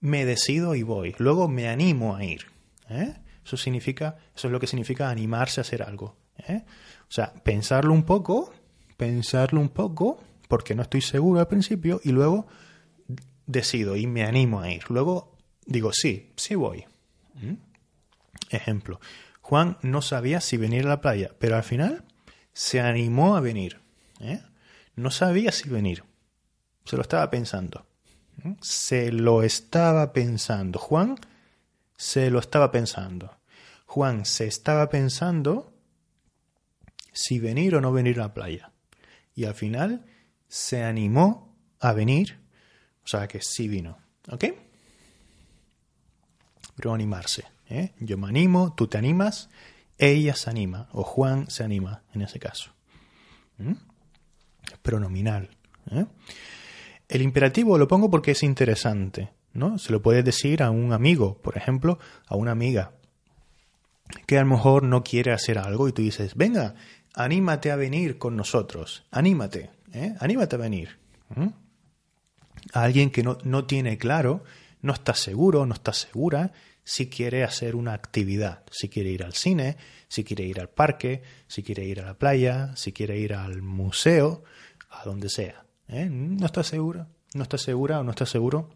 [0.02, 2.48] me decido y voy, luego me animo a ir.
[2.90, 3.16] ¿eh?
[3.46, 6.18] Eso significa, eso es lo que significa animarse a hacer algo.
[6.38, 6.66] ¿eh?
[7.04, 8.54] O sea, pensarlo un poco,
[8.98, 12.46] pensarlo un poco, porque no estoy seguro al principio, y luego
[13.46, 14.84] decido y me animo a ir.
[14.90, 16.86] Luego digo, sí, sí voy.
[18.50, 19.00] Ejemplo,
[19.40, 22.04] Juan no sabía si venir a la playa, pero al final
[22.52, 23.80] se animó a venir.
[24.20, 24.42] ¿eh?
[24.98, 26.04] No sabía si venir.
[26.88, 27.86] Se lo estaba pensando.
[28.62, 30.80] Se lo estaba pensando.
[30.80, 31.20] Juan
[31.98, 33.36] se lo estaba pensando.
[33.86, 35.74] Juan se estaba pensando
[37.12, 38.72] si venir o no venir a la playa.
[39.36, 40.06] Y al final
[40.48, 42.40] se animó a venir,
[43.04, 43.98] o sea que sí vino.
[44.30, 44.46] ¿Ok?
[46.76, 47.46] Pero animarse.
[47.70, 47.94] ¿eh?
[48.00, 49.50] Yo me animo, tú te animas,
[49.98, 52.72] ella se anima, o Juan se anima en ese caso.
[53.58, 53.74] ¿Mm?
[54.84, 55.50] Pronominal.
[55.92, 56.06] ¿eh?
[57.08, 59.30] El imperativo lo pongo porque es interesante.
[59.58, 59.78] ¿no?
[59.80, 62.92] Se lo puedes decir a un amigo, por ejemplo, a una amiga
[64.26, 66.76] que a lo mejor no quiere hacer algo y tú dices, venga,
[67.14, 70.16] anímate a venir con nosotros, anímate, ¿eh?
[70.20, 71.00] anímate a venir.
[72.74, 74.44] A alguien que no, no tiene claro,
[74.82, 76.54] no está seguro, no está segura
[76.86, 79.76] si quiere hacer una actividad, si quiere ir al cine,
[80.08, 83.62] si quiere ir al parque, si quiere ir a la playa, si quiere ir al
[83.62, 84.44] museo,
[84.90, 85.67] a donde sea.
[85.88, 86.08] ¿Eh?
[86.10, 88.70] No está segura, no está segura o no está seguro.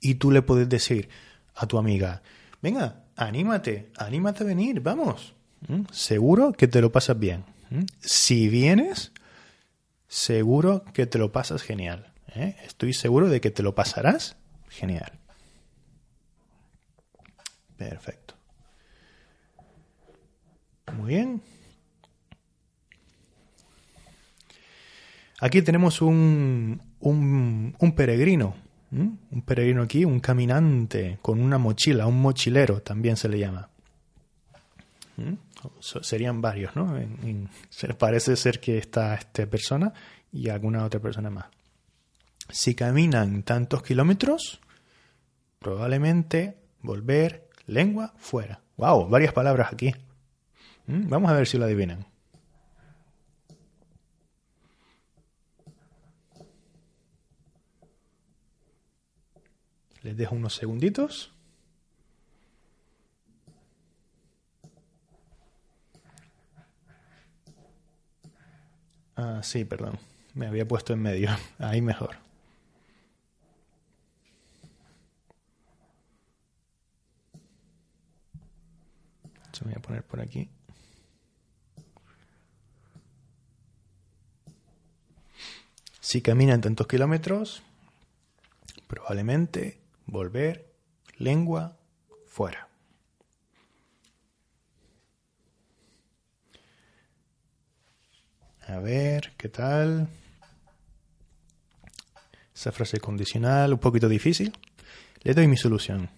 [0.00, 1.08] Y tú le puedes decir
[1.54, 2.22] a tu amiga,
[2.60, 5.34] venga, anímate, anímate a venir, vamos,
[5.68, 5.82] ¿Mm?
[5.92, 7.44] Seguro que te lo pasas bien.
[7.70, 7.84] ¿Mm?
[8.00, 9.12] Si vienes,
[10.08, 12.12] seguro que te lo pasas genial.
[12.34, 12.56] ¿eh?
[12.64, 14.36] Estoy seguro de que te lo pasarás
[14.68, 15.12] genial.
[17.76, 18.34] Perfecto.
[20.92, 21.42] Muy bien.
[25.42, 28.54] Aquí tenemos un, un, peregrino.
[28.90, 33.68] Un peregrino aquí, un caminante con una mochila, un mochilero también se le llama
[35.80, 36.94] serían varios, ¿no?
[37.98, 39.92] parece ser que está esta persona
[40.32, 41.46] y alguna otra persona más.
[42.48, 44.60] Si caminan tantos kilómetros,
[45.58, 48.60] probablemente volver lengua fuera.
[48.76, 49.08] ¡Wow!
[49.08, 49.94] Varias palabras aquí.
[50.86, 52.06] Vamos a ver si lo adivinan.
[60.02, 61.32] Les dejo unos segunditos.
[69.16, 69.98] Ah, sí, perdón.
[70.34, 71.30] Me había puesto en medio.
[71.58, 72.16] Ahí mejor.
[79.52, 80.48] Se me voy a poner por aquí.
[86.00, 87.62] Si caminan tantos kilómetros,
[88.88, 90.72] probablemente volver
[91.18, 91.78] lengua
[92.26, 92.68] fuera.
[98.68, 100.08] A ver, ¿qué tal?
[102.54, 104.52] Esa frase condicional, un poquito difícil.
[105.22, 106.08] Le doy mi solución.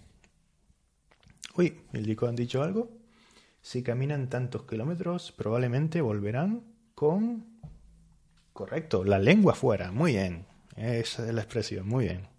[1.57, 2.91] Uy, ¿el Dico han dicho algo?
[3.63, 6.63] Si caminan tantos kilómetros, probablemente volverán
[6.95, 7.47] con...
[8.53, 9.91] Correcto, la lengua fuera.
[9.91, 10.47] Muy bien.
[10.77, 11.89] Esa es la expresión.
[11.89, 12.34] Muy bien.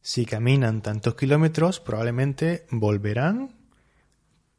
[0.00, 3.54] Si caminan tantos kilómetros, probablemente volverán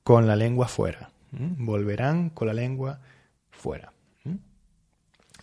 [0.03, 1.11] con la lengua fuera.
[1.31, 2.99] Volverán con la lengua
[3.51, 3.93] fuera.
[4.23, 4.35] ¿Mm?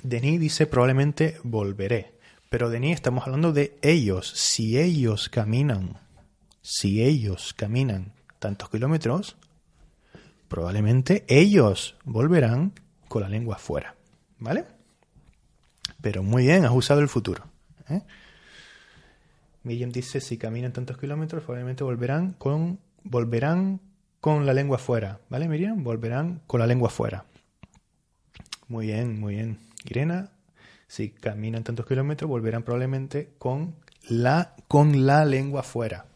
[0.03, 2.15] Denis dice probablemente volveré.
[2.49, 4.31] Pero Denis estamos hablando de ellos.
[4.31, 5.99] Si ellos caminan,
[6.63, 9.37] si ellos caminan tantos kilómetros,
[10.49, 12.73] probablemente ellos volverán
[13.09, 13.97] con la lengua fuera.
[14.39, 14.76] ¿Vale?
[16.07, 17.43] Pero muy bien, has usado el futuro.
[17.89, 18.01] ¿eh?
[19.65, 23.81] Miriam dice, si caminan tantos kilómetros, probablemente volverán con, volverán
[24.21, 25.19] con la lengua fuera.
[25.31, 25.83] ¿Vale, Miriam?
[25.83, 27.25] Volverán con la lengua fuera.
[28.69, 29.59] Muy bien, muy bien.
[29.85, 30.31] Irena,
[30.87, 33.75] si caminan tantos kilómetros, volverán probablemente con
[34.09, 36.07] la, con la lengua fuera.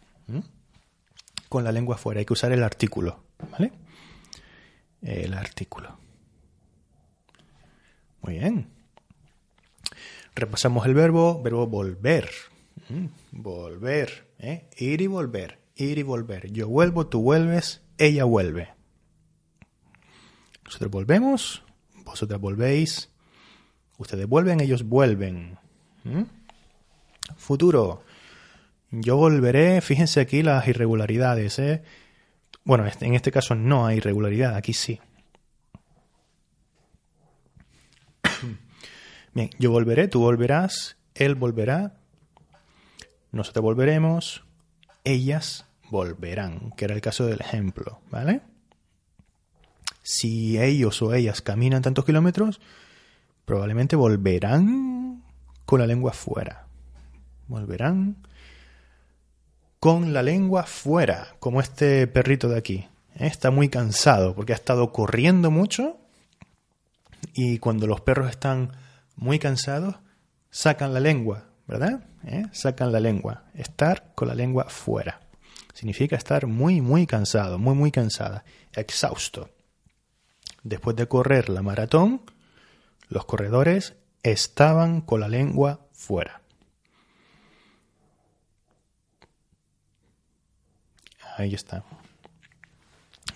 [1.48, 2.20] Con la lengua fuera.
[2.20, 3.24] Hay que usar el artículo.
[3.50, 3.72] ¿Vale?
[5.02, 5.98] El artículo.
[8.22, 8.79] Muy bien.
[10.40, 12.30] Repasamos el verbo, verbo volver.
[12.88, 13.06] ¿Mm?
[13.32, 14.32] Volver.
[14.38, 14.70] ¿eh?
[14.78, 15.58] Ir y volver.
[15.76, 16.50] Ir y volver.
[16.50, 18.70] Yo vuelvo, tú vuelves, ella vuelve.
[20.64, 21.62] Nosotros volvemos,
[22.06, 23.10] vosotras volvéis,
[23.98, 25.58] ustedes vuelven, ellos vuelven.
[26.04, 26.22] ¿Mm?
[27.36, 28.02] Futuro.
[28.90, 31.58] Yo volveré, fíjense aquí las irregularidades.
[31.58, 31.82] ¿eh?
[32.64, 35.00] Bueno, en este caso no hay irregularidad, aquí sí.
[39.32, 41.94] Bien, yo volveré, tú volverás, él volverá,
[43.32, 44.42] nosotros volveremos,
[45.04, 48.42] ellas volverán, que era el caso del ejemplo, ¿vale?
[50.02, 52.60] Si ellos o ellas caminan tantos kilómetros,
[53.44, 55.22] probablemente volverán
[55.64, 56.66] con la lengua fuera.
[57.46, 58.16] Volverán
[59.78, 62.88] con la lengua fuera, como este perrito de aquí.
[63.16, 63.26] ¿eh?
[63.26, 65.96] Está muy cansado porque ha estado corriendo mucho
[67.34, 68.72] y cuando los perros están
[69.20, 69.96] muy cansados,
[70.50, 72.02] sacan la lengua, ¿verdad?
[72.24, 72.46] ¿Eh?
[72.52, 73.44] Sacan la lengua.
[73.54, 75.20] Estar con la lengua fuera.
[75.74, 78.44] Significa estar muy, muy cansado, muy, muy cansada,
[78.74, 79.50] exhausto.
[80.62, 82.22] Después de correr la maratón,
[83.08, 86.40] los corredores estaban con la lengua fuera.
[91.36, 91.84] Ahí está.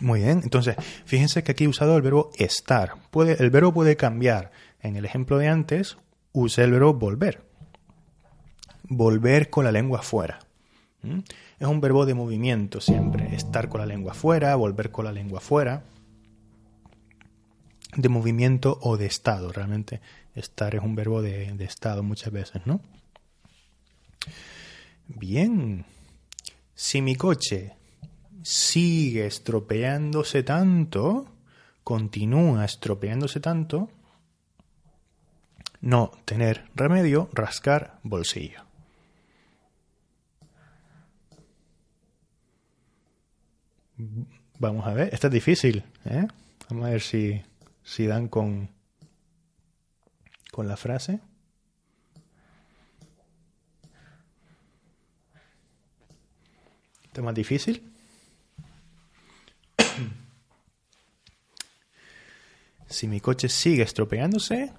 [0.01, 2.95] Muy bien, entonces fíjense que aquí he usado el verbo estar.
[3.11, 4.51] Puede, el verbo puede cambiar.
[4.85, 5.97] En el ejemplo de antes,
[6.33, 7.43] usé el verbo volver.
[8.83, 10.41] Volver con la lengua fuera.
[11.03, 11.21] ¿Mm?
[11.59, 13.35] Es un verbo de movimiento siempre.
[13.35, 15.85] Estar con la lengua fuera, volver con la lengua fuera.
[17.97, 19.53] De movimiento o de estado.
[19.53, 20.03] Realmente
[20.35, 22.83] estar es un verbo de, de estado muchas veces, ¿no?
[25.09, 25.87] Bien.
[26.75, 27.73] Si mi coche
[28.43, 31.25] sigue estropeándose tanto,
[31.83, 33.89] continúa estropeándose tanto,
[35.85, 38.65] no tener remedio, rascar bolsillo.
[44.59, 46.27] Vamos a ver, esta es difícil, ¿eh?
[46.71, 47.43] Vamos a ver si,
[47.83, 48.71] si dan con,
[50.51, 51.21] con la frase.
[57.05, 57.93] ¿Está más difícil?
[62.89, 64.73] si mi coche sigue estropeándose,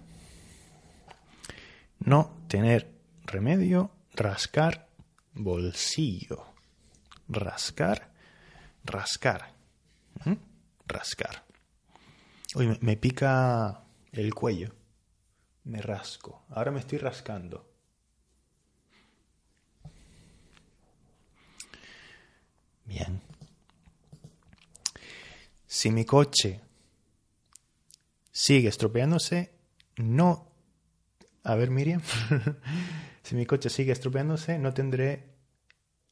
[2.05, 2.91] no tener
[3.25, 4.87] remedio, rascar
[5.33, 6.45] bolsillo.
[7.27, 8.11] Rascar,
[8.83, 9.53] rascar.
[10.23, 10.33] ¿Mm?
[10.87, 11.43] Rascar.
[12.55, 14.73] Uy, me, pica el cuello.
[15.65, 16.45] Me rasco.
[16.49, 17.69] Ahora me estoy rascando.
[22.85, 23.19] Bien.
[25.65, 26.61] Si mi coche
[28.31, 29.53] sigue estropeándose,
[29.97, 30.54] no...
[31.45, 32.01] A ver, Miriam,
[33.23, 35.23] si mi coche sigue estropeándose, no tendré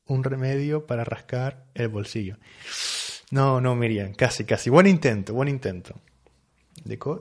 [0.06, 2.38] un remedio para rascar el bolsillo.
[3.32, 4.70] No, no, Miriam, casi, casi.
[4.70, 6.00] Buen intento, buen intento.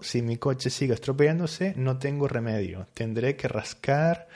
[0.03, 2.87] Si mi coche sigue estropeándose, no tengo remedio.
[2.93, 4.29] Tendré que rascar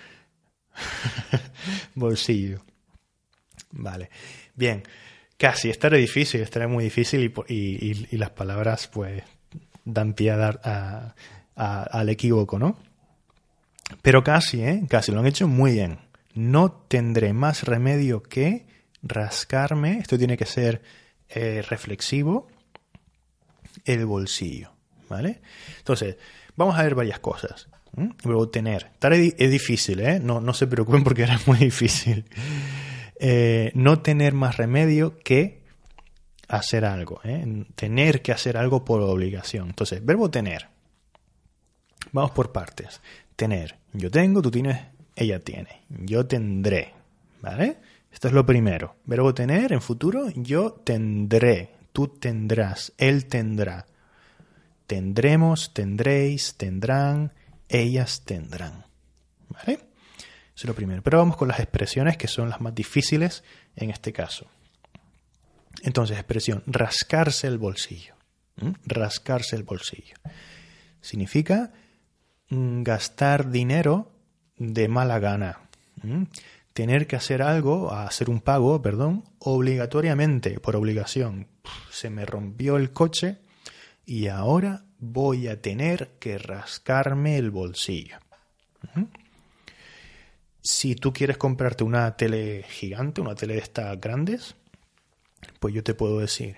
[1.95, 2.63] bolsillo.
[3.73, 4.09] Vale.
[4.55, 4.83] Bien.
[5.37, 9.23] Casi, estará difícil, estará muy difícil y, las palabras pues
[9.85, 11.15] dan pie a
[11.55, 12.79] al equívoco, ¿no?
[14.03, 14.83] Pero casi, ¿eh?
[14.89, 15.99] Casi, lo han hecho muy bien.
[16.35, 18.67] No tendré más remedio que
[19.03, 20.83] rascarme, esto tiene que ser
[21.29, 22.49] eh, reflexivo,
[23.85, 24.73] el bolsillo,
[25.09, 25.41] ¿vale?
[25.79, 26.17] Entonces,
[26.57, 27.69] vamos a ver varias cosas.
[28.25, 28.91] Luego tener.
[29.01, 30.21] es difícil, ¿eh?
[30.21, 32.27] No, no se preocupen porque era muy difícil.
[33.19, 35.63] Eh, no tener más remedio que
[36.49, 37.65] hacer algo, ¿eh?
[37.75, 39.69] tener que hacer algo por obligación.
[39.69, 40.69] Entonces, verbo tener.
[42.13, 43.01] Vamos por partes.
[43.37, 43.79] Tener.
[43.93, 44.81] Yo tengo, tú tienes,
[45.15, 45.83] ella tiene.
[45.89, 46.95] Yo tendré.
[47.41, 47.79] ¿Vale?
[48.11, 48.97] Esto es lo primero.
[49.05, 51.75] Verbo tener en futuro, yo tendré.
[51.93, 52.93] Tú tendrás.
[52.97, 53.87] Él tendrá.
[54.87, 57.33] Tendremos, tendréis, tendrán,
[57.69, 58.87] ellas tendrán.
[59.49, 59.75] ¿Vale?
[59.75, 61.03] Eso es lo primero.
[61.03, 64.47] Pero vamos con las expresiones que son las más difíciles en este caso.
[65.83, 68.15] Entonces, expresión, rascarse el bolsillo.
[68.87, 70.17] Rascarse el bolsillo.
[71.03, 71.73] Significa
[72.51, 74.13] gastar dinero
[74.57, 75.61] de mala gana.
[76.73, 81.47] Tener que hacer algo, hacer un pago, perdón, obligatoriamente, por obligación.
[81.91, 83.39] Se me rompió el coche
[84.05, 88.19] y ahora voy a tener que rascarme el bolsillo.
[90.63, 94.55] Si tú quieres comprarte una tele gigante, una tele de estas grandes,
[95.61, 96.57] pues yo te puedo decir,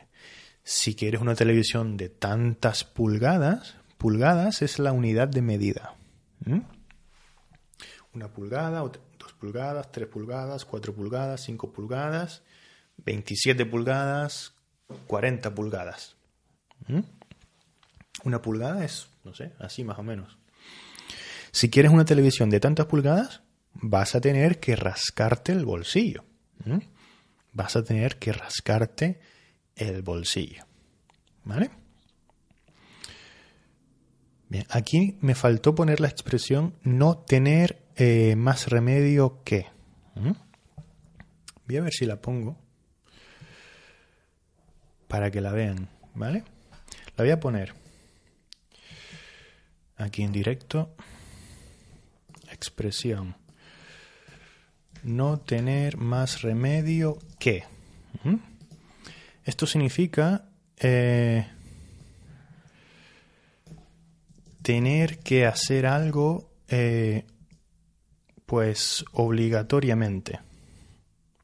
[0.63, 5.95] si quieres una televisión de tantas pulgadas, pulgadas es la unidad de medida.
[8.15, 12.43] Una pulgada, dos pulgadas, tres pulgadas, cuatro pulgadas, cinco pulgadas,
[13.05, 14.55] 27 pulgadas,
[15.07, 16.17] 40 pulgadas.
[18.25, 20.39] Una pulgada es, no sé, así más o menos.
[21.51, 23.43] Si quieres una televisión de tantas pulgadas,
[23.75, 26.25] vas a tener que rascarte el bolsillo.
[27.53, 29.21] Vas a tener que rascarte
[29.77, 30.65] el bolsillo.
[31.45, 31.71] ¿Vale?
[34.49, 39.67] Bien, aquí me faltó poner la expresión no tener eh, más remedio que.
[41.67, 42.57] Voy a ver si la pongo
[45.07, 46.45] para que la vean, ¿vale?
[47.17, 47.75] La voy a poner
[49.97, 50.95] aquí en directo.
[52.51, 53.37] Expresión
[55.03, 57.65] no tener más remedio que.
[59.45, 61.47] Esto significa eh,
[64.69, 67.25] tener que hacer algo, eh,
[68.45, 70.41] pues obligatoriamente.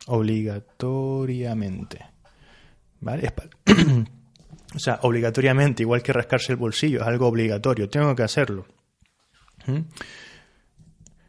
[0.08, 2.04] Obligatoriamente.
[3.00, 3.32] ¿Vale?
[4.74, 8.66] o sea, obligatoriamente, igual que rascarse el bolsillo, es algo obligatorio, tengo que hacerlo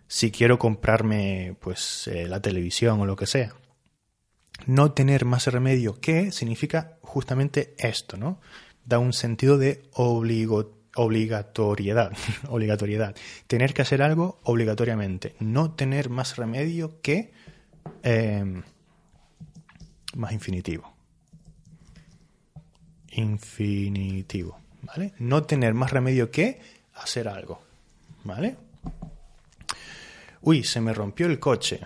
[0.06, 3.56] si quiero comprarme pues eh, la televisión o lo que sea.
[4.66, 8.41] No tener más remedio que significa justamente esto, ¿no?
[8.84, 9.84] Da un sentido de
[10.96, 12.12] obligatoriedad,
[12.50, 13.16] obligatoriedad.
[13.48, 15.36] Tener que hacer algo obligatoriamente.
[15.39, 17.32] No tener más remedio que
[18.04, 18.64] em,
[20.16, 20.93] más infinitivo.
[23.12, 25.14] Infinitivo, ¿vale?
[25.20, 26.60] No tener más remedio que
[26.96, 27.62] hacer algo,
[28.24, 28.58] ¿vale?
[30.41, 31.80] Uy, se me rompió el coche.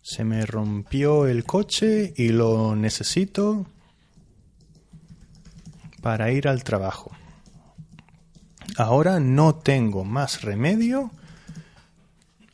[0.00, 3.66] Se me rompió el coche y lo necesito
[6.04, 7.12] para ir al trabajo.
[8.76, 11.10] Ahora no tengo más remedio.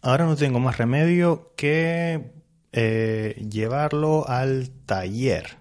[0.03, 2.31] Ahora no tengo más remedio que
[2.71, 5.57] eh, llevarlo al taller.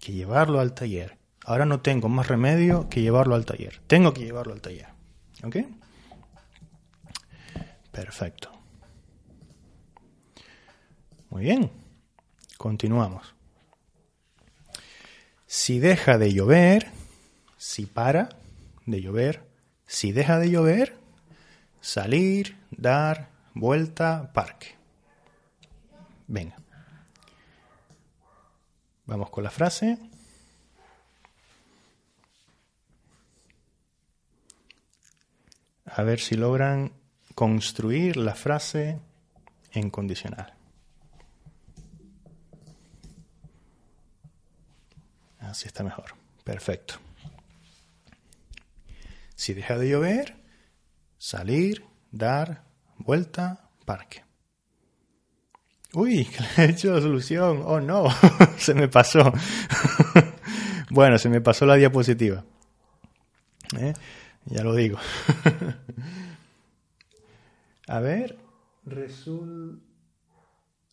[0.00, 1.16] Que llevarlo al taller.
[1.44, 3.80] Ahora no tengo más remedio que llevarlo al taller.
[3.86, 4.88] Tengo que llevarlo al taller.
[5.44, 5.58] ¿Ok?
[7.92, 8.50] Perfecto.
[11.30, 11.70] Muy bien.
[12.58, 13.33] Continuamos.
[15.56, 16.90] Si deja de llover,
[17.56, 18.28] si para
[18.86, 19.48] de llover,
[19.86, 20.98] si deja de llover,
[21.80, 24.74] salir, dar, vuelta, parque.
[26.26, 26.56] Venga.
[29.06, 29.96] Vamos con la frase.
[35.86, 36.92] a ver si logran
[37.36, 38.98] construir la frase
[39.70, 40.53] en condicional.
[45.44, 46.14] Así está mejor.
[46.42, 46.94] Perfecto.
[49.34, 50.36] Si deja de llover,
[51.18, 52.64] salir, dar,
[52.98, 54.24] vuelta, parque.
[55.92, 57.62] Uy, he hecho la solución.
[57.64, 58.06] Oh no,
[58.58, 59.32] se me pasó.
[60.90, 62.44] bueno, se me pasó la diapositiva.
[63.78, 63.94] ¿Eh?
[64.46, 64.98] Ya lo digo.
[67.86, 68.38] A ver,
[68.84, 69.82] resul...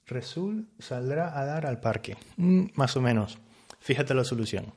[0.08, 2.18] Resul saldrá a dar al parque.
[2.36, 3.39] Mm, más o menos.
[3.82, 4.73] Fíjate la solución.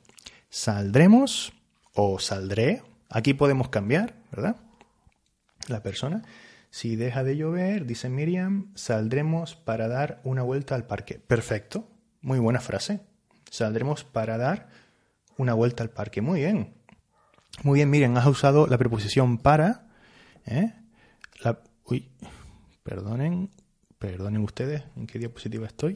[0.49, 1.53] Saldremos
[1.93, 2.81] o saldré.
[3.09, 4.57] Aquí podemos cambiar, ¿verdad?
[5.67, 6.23] La persona.
[6.71, 11.19] Si deja de llover, dice Miriam, saldremos para dar una vuelta al parque.
[11.19, 11.87] Perfecto.
[12.21, 12.99] Muy buena frase.
[13.51, 14.69] Saldremos para dar
[15.37, 16.21] una vuelta al parque.
[16.21, 16.73] Muy bien.
[17.61, 19.87] Muy bien, Miriam, has usado la preposición para.
[20.47, 20.73] ¿eh?
[21.43, 22.09] La, uy,
[22.83, 23.51] perdonen,
[23.99, 25.95] perdonen ustedes, ¿en qué diapositiva estoy?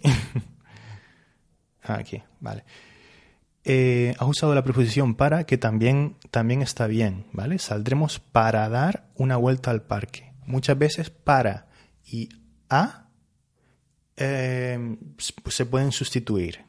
[1.82, 2.64] Aquí, vale.
[3.72, 7.60] Eh, has usado la preposición para, que también, también está bien, ¿vale?
[7.60, 10.34] Saldremos para dar una vuelta al parque.
[10.48, 11.68] Muchas veces para
[12.04, 12.30] y
[12.68, 13.12] a
[14.18, 14.98] eh,
[15.50, 16.66] se pueden sustituir,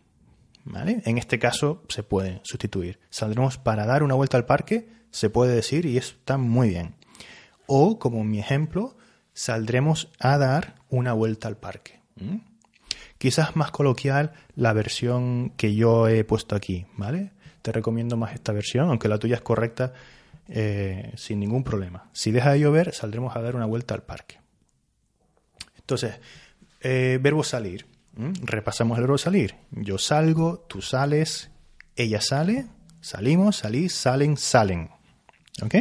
[0.65, 1.01] ¿vale?
[1.07, 3.01] En este caso se pueden sustituir.
[3.09, 6.97] Saldremos para dar una vuelta al parque, se puede decir y está muy bien.
[7.67, 8.99] O, como mi ejemplo,
[9.33, 12.03] saldremos a dar una vuelta al parque.
[13.21, 17.33] Quizás más coloquial la versión que yo he puesto aquí, ¿vale?
[17.61, 19.93] Te recomiendo más esta versión, aunque la tuya es correcta
[20.49, 22.09] eh, sin ningún problema.
[22.15, 24.39] Si deja de llover, saldremos a dar una vuelta al parque.
[25.77, 26.15] Entonces,
[26.81, 27.85] eh, verbo salir.
[28.17, 29.55] Repasamos el verbo salir.
[29.71, 31.51] Yo salgo, tú sales,
[31.97, 32.69] ella sale,
[33.03, 34.89] salimos, salís, salen, salen.
[35.61, 35.75] ¿Ok?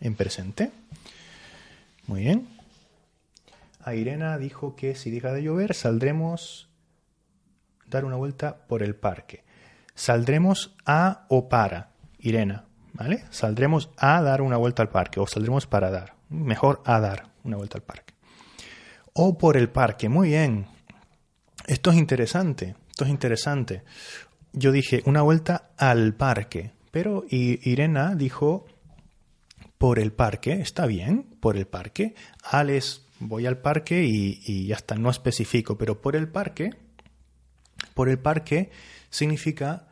[0.00, 0.70] En presente.
[2.06, 2.55] Muy bien.
[3.86, 6.68] A Irena dijo que si deja de llover saldremos
[7.86, 9.44] dar una vuelta por el parque.
[9.94, 11.92] Saldremos a o para.
[12.18, 12.64] Irena,
[12.94, 13.26] ¿vale?
[13.30, 16.16] Saldremos a dar una vuelta al parque o saldremos para dar.
[16.30, 18.14] Mejor a dar una vuelta al parque.
[19.12, 20.08] O por el parque.
[20.08, 20.66] Muy bien.
[21.68, 22.74] Esto es interesante.
[22.90, 23.84] Esto es interesante.
[24.52, 28.66] Yo dije una vuelta al parque, pero Irena dijo
[29.78, 32.16] por el parque, está bien, por el parque.
[32.42, 36.70] Alex, voy al parque y, y ya está, no especifico, pero por el parque,
[37.94, 38.70] por el parque
[39.10, 39.88] significa,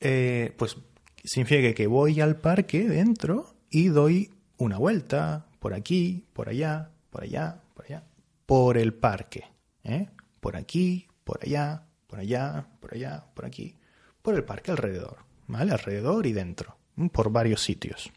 [0.00, 0.76] eh, pues,
[1.24, 7.24] significa que voy al parque dentro y doy una vuelta por aquí, por allá, por
[7.24, 8.04] allá, por allá,
[8.46, 9.44] por el parque,
[9.84, 10.08] ¿eh?
[10.40, 13.76] por aquí, por allá, por allá, por allá, por aquí,
[14.22, 15.72] por el parque alrededor, ¿vale?
[15.72, 16.76] Alrededor y dentro,
[17.12, 18.12] por varios sitios.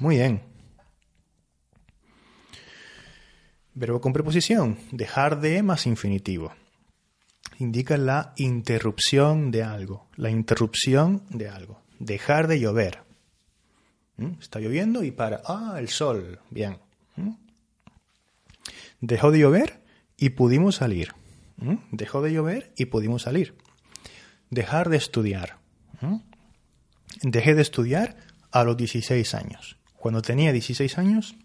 [0.00, 0.55] Muy bien.
[3.76, 4.78] Verbo con preposición.
[4.90, 6.50] Dejar de más infinitivo.
[7.58, 10.08] Indica la interrupción de algo.
[10.16, 11.82] La interrupción de algo.
[11.98, 13.02] Dejar de llover.
[14.16, 14.40] ¿Mm?
[14.40, 15.42] Está lloviendo y para.
[15.44, 16.40] Ah, el sol.
[16.48, 16.78] Bien.
[17.16, 17.32] ¿Mm?
[19.02, 19.82] Dejó de llover
[20.16, 21.12] y pudimos salir.
[21.58, 21.74] ¿Mm?
[21.92, 23.58] Dejó de llover y pudimos salir.
[24.48, 25.58] Dejar de estudiar.
[27.20, 28.16] Dejé de estudiar
[28.52, 29.76] a los 16 años.
[29.96, 31.36] Cuando tenía 16 años,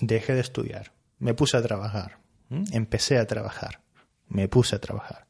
[0.00, 0.95] dejé de estudiar.
[1.18, 2.18] Me puse a trabajar.
[2.72, 3.80] Empecé a trabajar.
[4.28, 5.26] Me puse a trabajar.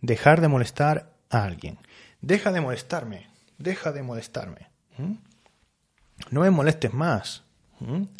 [0.00, 1.78] Dejar de molestar a alguien.
[2.20, 3.28] Deja de molestarme.
[3.58, 4.68] Deja de molestarme.
[6.30, 7.44] No me molestes más.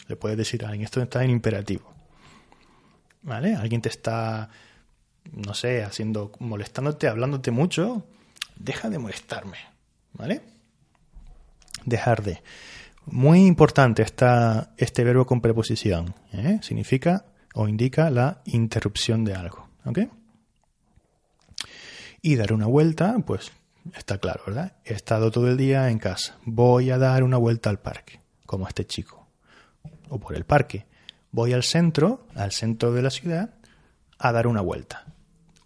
[0.09, 0.85] Le puedes decir a alguien.
[0.85, 1.93] Esto está en imperativo.
[3.23, 3.55] ¿Vale?
[3.55, 4.51] Alguien te está,
[5.33, 8.07] no sé, haciendo, molestándote, hablándote mucho.
[8.57, 9.59] Deja de molestarme.
[10.13, 10.43] ¿Vale?
[11.85, 12.43] Dejar de.
[13.07, 16.15] Muy importante está este verbo con preposición.
[16.33, 16.59] ¿eh?
[16.63, 19.69] Significa o indica la interrupción de algo.
[19.85, 20.01] ¿Ok?
[22.23, 23.53] Y dar una vuelta, pues
[23.95, 24.73] está claro, ¿verdad?
[24.85, 26.39] He estado todo el día en casa.
[26.45, 29.27] Voy a dar una vuelta al parque, como este chico.
[30.09, 30.87] O por el parque.
[31.31, 33.51] Voy al centro, al centro de la ciudad,
[34.19, 35.05] a dar una vuelta.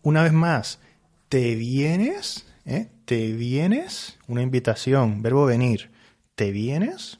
[0.02, 0.80] Una vez más,
[1.28, 2.88] te vienes, ¿eh?
[3.04, 5.92] te vienes, una invitación, verbo venir,
[6.34, 7.17] te vienes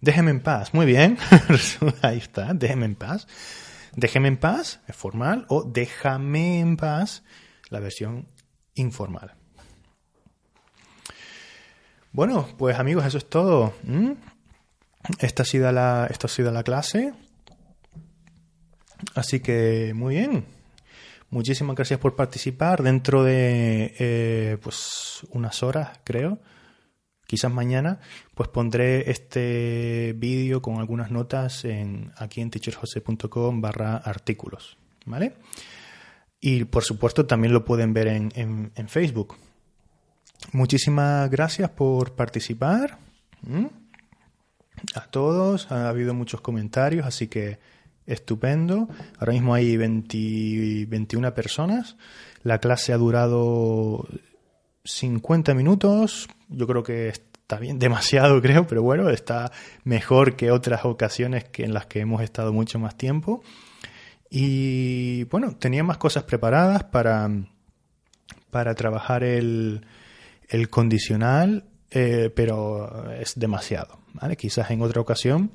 [0.00, 0.74] Déjeme en paz.
[0.74, 1.18] Muy bien.
[2.02, 2.54] Ahí está.
[2.54, 3.26] Déjeme en paz.
[3.96, 7.24] Déjeme en paz es formal o déjame en paz
[7.68, 8.28] la versión
[8.74, 9.34] informal.
[12.12, 13.74] Bueno, pues amigos, eso es todo.
[15.18, 17.12] Esta ha sido la, esta ha sido la clase.
[19.14, 20.44] Así que muy bien.
[21.30, 22.82] Muchísimas gracias por participar.
[22.82, 26.38] Dentro de eh, pues unas horas, creo
[27.28, 28.00] quizás mañana,
[28.34, 35.34] pues pondré este vídeo con algunas notas en, aquí en teacherjose.com barra artículos, ¿vale?
[36.40, 39.36] Y por supuesto también lo pueden ver en, Facebook.
[40.52, 42.98] Muchísimas gracias por participar.
[44.94, 47.58] A todos, ha habido muchos comentarios, así que
[48.06, 48.88] estupendo.
[49.18, 51.96] Ahora mismo hay 21 personas.
[52.42, 54.08] La clase ha durado
[54.88, 59.52] 50 minutos, yo creo que está bien, demasiado creo, pero bueno, está
[59.84, 63.42] mejor que otras ocasiones que en las que hemos estado mucho más tiempo.
[64.30, 67.30] Y bueno, tenía más cosas preparadas para,
[68.50, 69.86] para trabajar el,
[70.48, 73.98] el condicional, eh, pero es demasiado.
[74.12, 74.36] ¿vale?
[74.36, 75.50] Quizás en otra ocasión,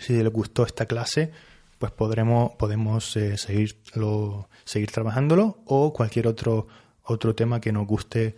[0.00, 1.30] si les gustó esta clase,
[1.78, 6.66] pues podremos, podemos eh, seguirlo, seguir trabajándolo o cualquier otro,
[7.10, 8.36] otro tema que nos guste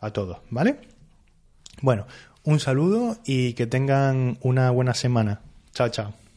[0.00, 0.78] a todos, ¿vale?
[1.82, 2.06] Bueno,
[2.44, 5.40] un saludo y que tengan una buena semana.
[5.72, 6.29] Chao, chao.